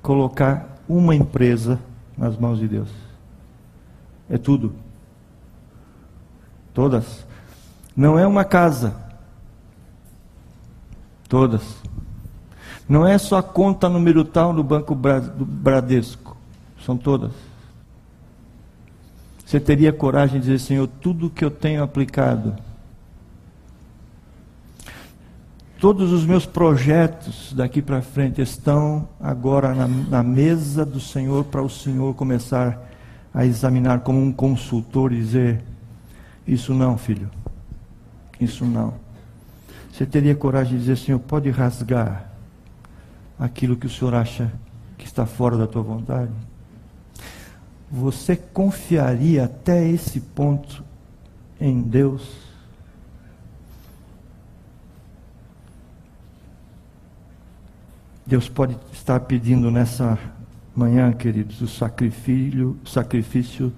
colocar 0.03 0.77
uma 0.87 1.15
empresa 1.15 1.79
nas 2.15 2.37
mãos 2.37 2.59
de 2.59 2.67
Deus. 2.67 2.89
É 4.29 4.37
tudo. 4.37 4.75
Todas. 6.75 7.25
Não 7.97 8.19
é 8.19 8.27
uma 8.27 8.45
casa. 8.45 9.03
Todas. 11.27 11.77
Não 12.87 13.05
é 13.05 13.17
só 13.17 13.37
a 13.37 13.43
conta 13.43 13.89
número 13.89 14.23
tal 14.23 14.53
no 14.53 14.63
Banco 14.63 14.95
Bradesco. 14.95 16.37
São 16.85 16.95
todas. 16.95 17.31
Você 19.43 19.59
teria 19.59 19.93
coragem 19.93 20.39
de 20.39 20.47
dizer, 20.47 20.59
Senhor, 20.59 20.87
tudo 20.87 21.29
que 21.29 21.45
eu 21.45 21.51
tenho 21.51 21.83
aplicado, 21.83 22.55
todos 25.79 26.11
os 26.11 26.25
meus 26.25 26.45
projetos 26.45 27.53
daqui 27.53 27.81
para 27.81 28.01
frente 28.01 28.41
estão 28.41 29.07
agora 29.19 29.75
na, 29.75 29.87
na 29.87 30.23
mesa 30.23 30.83
do 30.83 30.99
Senhor 30.99 31.45
para 31.45 31.61
o 31.61 31.69
Senhor 31.69 32.15
começar 32.15 32.89
a 33.31 33.45
examinar 33.45 33.99
como 33.99 34.19
um 34.19 34.31
consultor 34.31 35.11
e 35.11 35.17
dizer: 35.17 35.61
Isso 36.47 36.73
não, 36.73 36.97
filho, 36.97 37.29
isso 38.39 38.65
não. 38.65 39.04
Você 39.95 40.05
teria 40.05 40.35
coragem 40.35 40.73
de 40.73 40.79
dizer, 40.79 40.97
Senhor, 40.97 41.19
pode 41.19 41.49
rasgar 41.49 42.29
aquilo 43.39 43.77
que 43.77 43.87
o 43.87 43.89
Senhor 43.89 44.13
acha 44.13 44.51
que 44.97 45.05
está 45.05 45.25
fora 45.25 45.57
da 45.57 45.65
tua 45.65 45.81
vontade? 45.81 46.33
Você 47.89 48.35
confiaria 48.35 49.45
até 49.45 49.87
esse 49.87 50.19
ponto 50.19 50.83
em 51.61 51.81
Deus? 51.81 52.29
Deus 58.25 58.49
pode 58.49 58.77
estar 58.91 59.21
pedindo 59.21 59.71
nessa 59.71 60.19
manhã, 60.75 61.13
queridos, 61.13 61.61
o 61.61 61.69
sacrifício, 61.69 62.77
sacrifício 62.85 63.71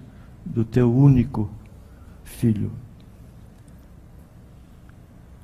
do 0.43 0.65
teu 0.65 0.91
único 0.91 1.47
filho. 2.23 2.71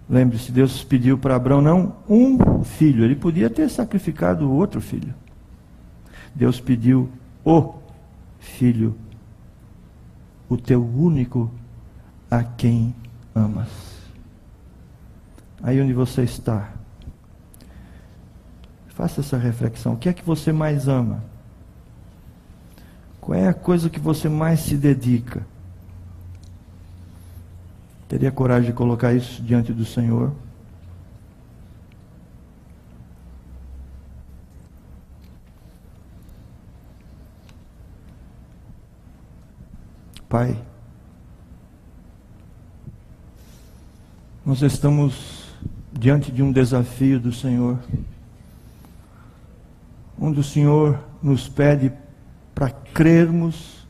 Lembre-se, 0.10 0.52
Deus 0.52 0.84
pediu 0.84 1.18
para 1.18 1.36
Abraão 1.36 1.62
não 1.62 1.96
um 2.10 2.64
filho, 2.64 3.04
ele 3.04 3.16
podia 3.16 3.50
ter 3.50 3.70
sacrificado 3.70 4.52
outro 4.52 4.82
filho. 4.82 5.14
Deus 6.36 6.60
pediu 6.60 7.10
o 7.44 7.76
filho, 8.40 8.96
o 10.50 10.58
teu 10.58 10.84
único 10.86 11.50
a 12.30 12.44
quem 12.44 12.94
amas. 13.34 13.70
Aí 15.62 15.82
onde 15.82 15.94
você 15.94 16.24
está, 16.24 16.74
faça 18.90 19.22
essa 19.22 19.38
reflexão: 19.38 19.94
o 19.94 19.98
que 19.98 20.10
é 20.10 20.14
que 20.14 20.26
você 20.26 20.52
mais 20.52 20.88
ama? 20.88 21.24
Qual 23.22 23.38
é 23.38 23.48
a 23.48 23.54
coisa 23.54 23.90
que 23.90 24.00
você 24.00 24.28
mais 24.28 24.60
se 24.60 24.76
dedica? 24.76 25.46
Teria 28.14 28.32
coragem 28.32 28.70
de 28.70 28.74
colocar 28.74 29.12
isso 29.12 29.42
diante 29.42 29.74
do 29.74 29.84
Senhor? 29.84 30.32
Pai, 40.30 40.56
nós 44.46 44.62
estamos 44.62 45.52
diante 45.92 46.32
de 46.32 46.44
um 46.44 46.52
desafio 46.52 47.20
do 47.20 47.34
Senhor, 47.34 47.80
onde 50.22 50.40
o 50.40 50.44
Senhor 50.44 51.04
nos 51.20 51.50
pede 51.50 51.92
para 52.54 52.70
crermos 52.70 53.88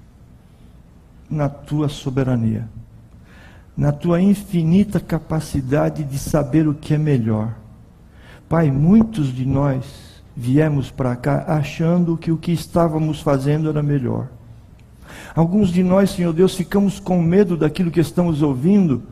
na 1.30 1.49
tua 1.49 1.89
soberania 1.89 2.69
na 3.76 3.91
tua 3.91 4.21
infinita 4.21 4.99
capacidade 4.99 6.03
de 6.03 6.19
saber 6.19 6.67
o 6.67 6.74
que 6.74 6.93
é 6.93 6.97
melhor. 6.97 7.55
Pai, 8.47 8.69
muitos 8.69 9.34
de 9.34 9.45
nós 9.45 10.21
viemos 10.36 10.91
para 10.91 11.15
cá 11.15 11.45
achando 11.47 12.17
que 12.17 12.32
o 12.32 12.38
que 12.38 12.51
estávamos 12.51 13.19
fazendo 13.19 13.69
era 13.69 13.82
melhor. 13.82 14.28
Alguns 15.36 15.69
de 15.69 15.84
nós, 15.84 16.11
Senhor 16.11 16.34
Deus, 16.34 16.55
ficamos 16.55 16.99
com 16.99 17.21
medo 17.21 17.57
daquilo 17.57 17.91
que 17.91 17.99
estamos 17.99 18.41
ouvindo, 18.41 19.03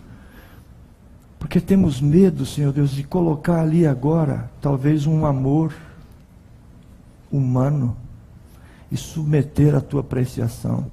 porque 1.40 1.60
temos 1.60 2.00
medo, 2.00 2.46
Senhor 2.46 2.72
Deus, 2.72 2.92
de 2.92 3.04
colocar 3.04 3.62
ali 3.62 3.86
agora, 3.86 4.50
talvez 4.62 5.08
um 5.08 5.26
amor 5.26 5.74
humano 7.32 7.98
e 8.92 8.98
submeter 8.98 9.74
a 9.74 9.82
tua 9.82 10.02
apreciação. 10.02 10.86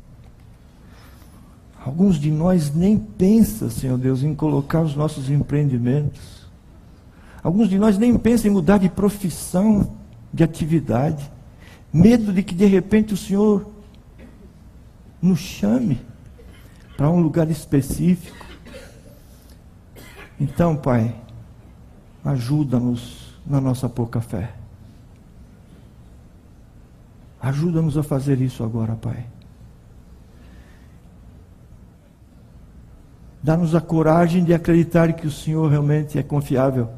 Alguns 1.89 2.21
de 2.21 2.31
nós 2.31 2.75
nem 2.75 2.99
pensam, 2.99 3.71
Senhor 3.71 3.97
Deus, 3.97 4.23
em 4.23 4.35
colocar 4.35 4.83
os 4.83 4.95
nossos 4.95 5.31
empreendimentos. 5.31 6.47
Alguns 7.43 7.67
de 7.71 7.79
nós 7.79 7.97
nem 7.97 8.15
pensam 8.19 8.51
em 8.51 8.53
mudar 8.53 8.77
de 8.77 8.91
profissão, 8.91 9.97
de 10.31 10.45
atividade. 10.45 11.33
Medo 11.91 12.31
de 12.31 12.43
que 12.43 12.55
de 12.55 12.67
repente 12.67 13.15
o 13.15 13.17
Senhor 13.17 13.67
nos 15.23 15.39
chame 15.39 15.99
para 16.95 17.09
um 17.09 17.23
lugar 17.23 17.51
específico. 17.51 18.37
Então, 20.39 20.77
Pai, 20.77 21.17
ajuda-nos 22.23 23.35
na 23.47 23.63
nossa 23.63 23.89
pouca 23.89 24.21
fé. 24.21 24.53
Ajuda-nos 27.41 27.97
a 27.97 28.03
fazer 28.03 28.43
isso 28.43 28.63
agora, 28.63 28.95
Pai. 28.95 29.25
Dá-nos 33.43 33.75
a 33.75 33.81
coragem 33.81 34.45
de 34.45 34.53
acreditar 34.53 35.13
que 35.13 35.27
o 35.27 35.31
Senhor 35.31 35.71
realmente 35.71 36.19
é 36.19 36.23
confiável, 36.23 36.89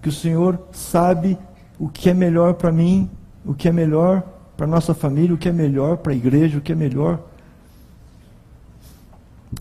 que 0.00 0.08
o 0.08 0.12
Senhor 0.12 0.58
sabe 0.72 1.38
o 1.78 1.88
que 1.88 2.08
é 2.08 2.14
melhor 2.14 2.54
para 2.54 2.72
mim, 2.72 3.10
o 3.44 3.54
que 3.54 3.68
é 3.68 3.72
melhor 3.72 4.22
para 4.56 4.66
nossa 4.66 4.94
família, 4.94 5.34
o 5.34 5.38
que 5.38 5.48
é 5.48 5.52
melhor 5.52 5.98
para 5.98 6.12
a 6.12 6.16
igreja, 6.16 6.58
o 6.58 6.60
que 6.60 6.72
é 6.72 6.74
melhor. 6.74 7.20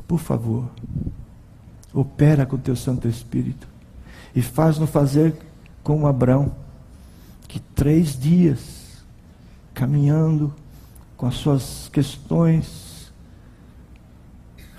Por 0.08 0.20
favor, 0.20 0.66
opera 1.94 2.46
com 2.46 2.56
o 2.56 2.60
teu 2.60 2.76
Santo 2.76 3.08
Espírito 3.08 3.68
e 4.36 4.42
faz-nos 4.42 4.90
fazer 4.90 5.36
como 5.84 6.08
Abraão, 6.08 6.52
que 7.48 7.60
três 7.60 8.18
dias 8.18 9.04
caminhando 9.74 10.54
com 11.18 11.26
as 11.26 11.36
suas 11.36 11.90
questões 11.92 12.89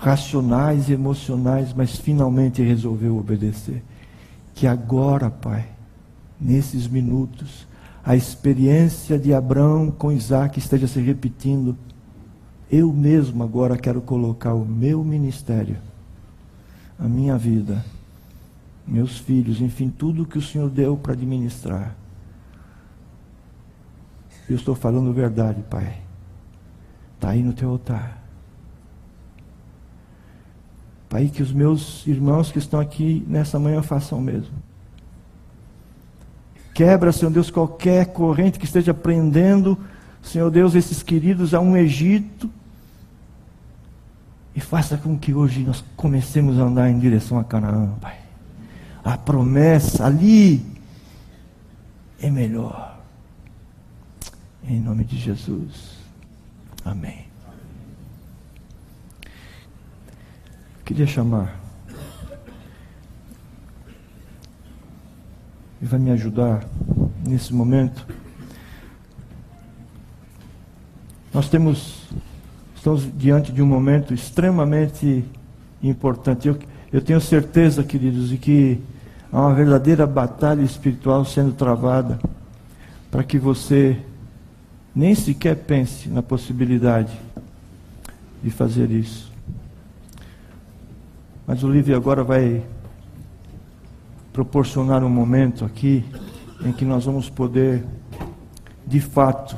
racionais 0.01 0.89
e 0.89 0.93
emocionais, 0.93 1.73
mas 1.73 1.95
finalmente 1.95 2.61
resolveu 2.61 3.17
obedecer. 3.17 3.81
Que 4.53 4.67
agora, 4.67 5.29
Pai, 5.29 5.65
nesses 6.39 6.87
minutos, 6.87 7.65
a 8.03 8.15
experiência 8.15 9.17
de 9.17 9.33
Abraão 9.33 9.91
com 9.91 10.11
Isaac 10.11 10.59
esteja 10.59 10.87
se 10.87 10.99
repetindo. 10.99 11.77
Eu 12.69 12.91
mesmo 12.91 13.43
agora 13.43 13.77
quero 13.77 14.01
colocar 14.01 14.53
o 14.53 14.65
meu 14.65 15.03
ministério, 15.03 15.77
a 16.97 17.07
minha 17.07 17.37
vida, 17.37 17.85
meus 18.87 19.17
filhos, 19.17 19.61
enfim, 19.61 19.89
tudo 19.95 20.25
que 20.25 20.37
o 20.37 20.41
Senhor 20.41 20.69
deu 20.69 20.97
para 20.97 21.13
administrar 21.13 21.95
eu 24.51 24.57
estou 24.57 24.75
falando 24.75 25.13
verdade, 25.13 25.63
Pai. 25.69 26.01
Está 27.15 27.29
aí 27.29 27.41
no 27.41 27.53
teu 27.53 27.69
altar. 27.69 28.20
Pai, 31.11 31.27
que 31.27 31.43
os 31.43 31.51
meus 31.51 32.07
irmãos 32.07 32.53
que 32.53 32.57
estão 32.57 32.79
aqui 32.79 33.21
nessa 33.27 33.59
manhã 33.59 33.83
façam 33.83 34.17
o 34.17 34.21
mesmo. 34.21 34.53
Quebra, 36.73 37.11
Senhor 37.11 37.29
Deus, 37.29 37.51
qualquer 37.51 38.13
corrente 38.13 38.57
que 38.57 38.63
esteja 38.63 38.93
prendendo, 38.93 39.77
Senhor 40.23 40.49
Deus, 40.49 40.73
esses 40.73 41.03
queridos 41.03 41.53
a 41.53 41.59
um 41.59 41.75
Egito. 41.75 42.49
E 44.55 44.61
faça 44.61 44.95
com 44.95 45.17
que 45.17 45.33
hoje 45.33 45.63
nós 45.63 45.83
comecemos 45.97 46.57
a 46.57 46.63
andar 46.63 46.89
em 46.89 46.97
direção 46.97 47.37
a 47.37 47.43
Canaã, 47.43 47.89
Pai. 47.99 48.17
A 49.03 49.17
promessa 49.17 50.05
ali 50.05 50.65
é 52.21 52.31
melhor. 52.31 53.01
Em 54.63 54.79
nome 54.79 55.03
de 55.03 55.17
Jesus. 55.17 55.97
Amém. 56.85 57.30
Queria 60.91 61.07
chamar. 61.07 61.57
E 65.81 65.85
vai 65.85 65.97
me 65.97 66.11
ajudar 66.11 66.67
nesse 67.25 67.53
momento. 67.53 68.05
Nós 71.33 71.47
temos, 71.47 72.09
estamos 72.75 73.07
diante 73.17 73.53
de 73.53 73.61
um 73.61 73.65
momento 73.65 74.13
extremamente 74.13 75.23
importante. 75.81 76.49
Eu, 76.49 76.59
eu 76.91 76.99
tenho 76.99 77.21
certeza, 77.21 77.85
queridos, 77.85 78.27
de 78.27 78.37
que 78.37 78.77
há 79.31 79.39
uma 79.39 79.53
verdadeira 79.53 80.05
batalha 80.05 80.61
espiritual 80.61 81.23
sendo 81.23 81.53
travada 81.53 82.19
para 83.09 83.23
que 83.23 83.39
você 83.39 83.97
nem 84.93 85.15
sequer 85.15 85.55
pense 85.55 86.09
na 86.09 86.21
possibilidade 86.21 87.17
de 88.43 88.51
fazer 88.51 88.91
isso. 88.91 89.30
Mas 91.51 91.63
o 91.63 91.69
Lívia 91.69 91.97
agora 91.97 92.23
vai 92.23 92.63
proporcionar 94.31 95.03
um 95.03 95.09
momento 95.09 95.65
aqui 95.65 96.05
em 96.63 96.71
que 96.71 96.85
nós 96.85 97.03
vamos 97.03 97.29
poder, 97.29 97.85
de 98.87 99.01
fato, 99.01 99.57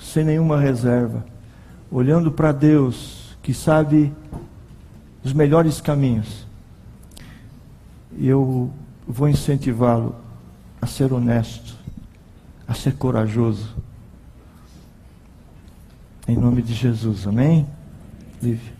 sem 0.00 0.24
nenhuma 0.24 0.58
reserva, 0.58 1.24
olhando 1.92 2.32
para 2.32 2.50
Deus, 2.50 3.36
que 3.40 3.54
sabe 3.54 4.12
os 5.22 5.32
melhores 5.32 5.80
caminhos, 5.80 6.44
eu 8.18 8.68
vou 9.06 9.28
incentivá-lo 9.28 10.16
a 10.82 10.88
ser 10.88 11.12
honesto, 11.12 11.76
a 12.66 12.74
ser 12.74 12.96
corajoso 12.96 13.76
em 16.26 16.36
nome 16.36 16.62
de 16.62 16.74
Jesus, 16.74 17.28
amém? 17.28 17.64
Lívia. 18.42 18.77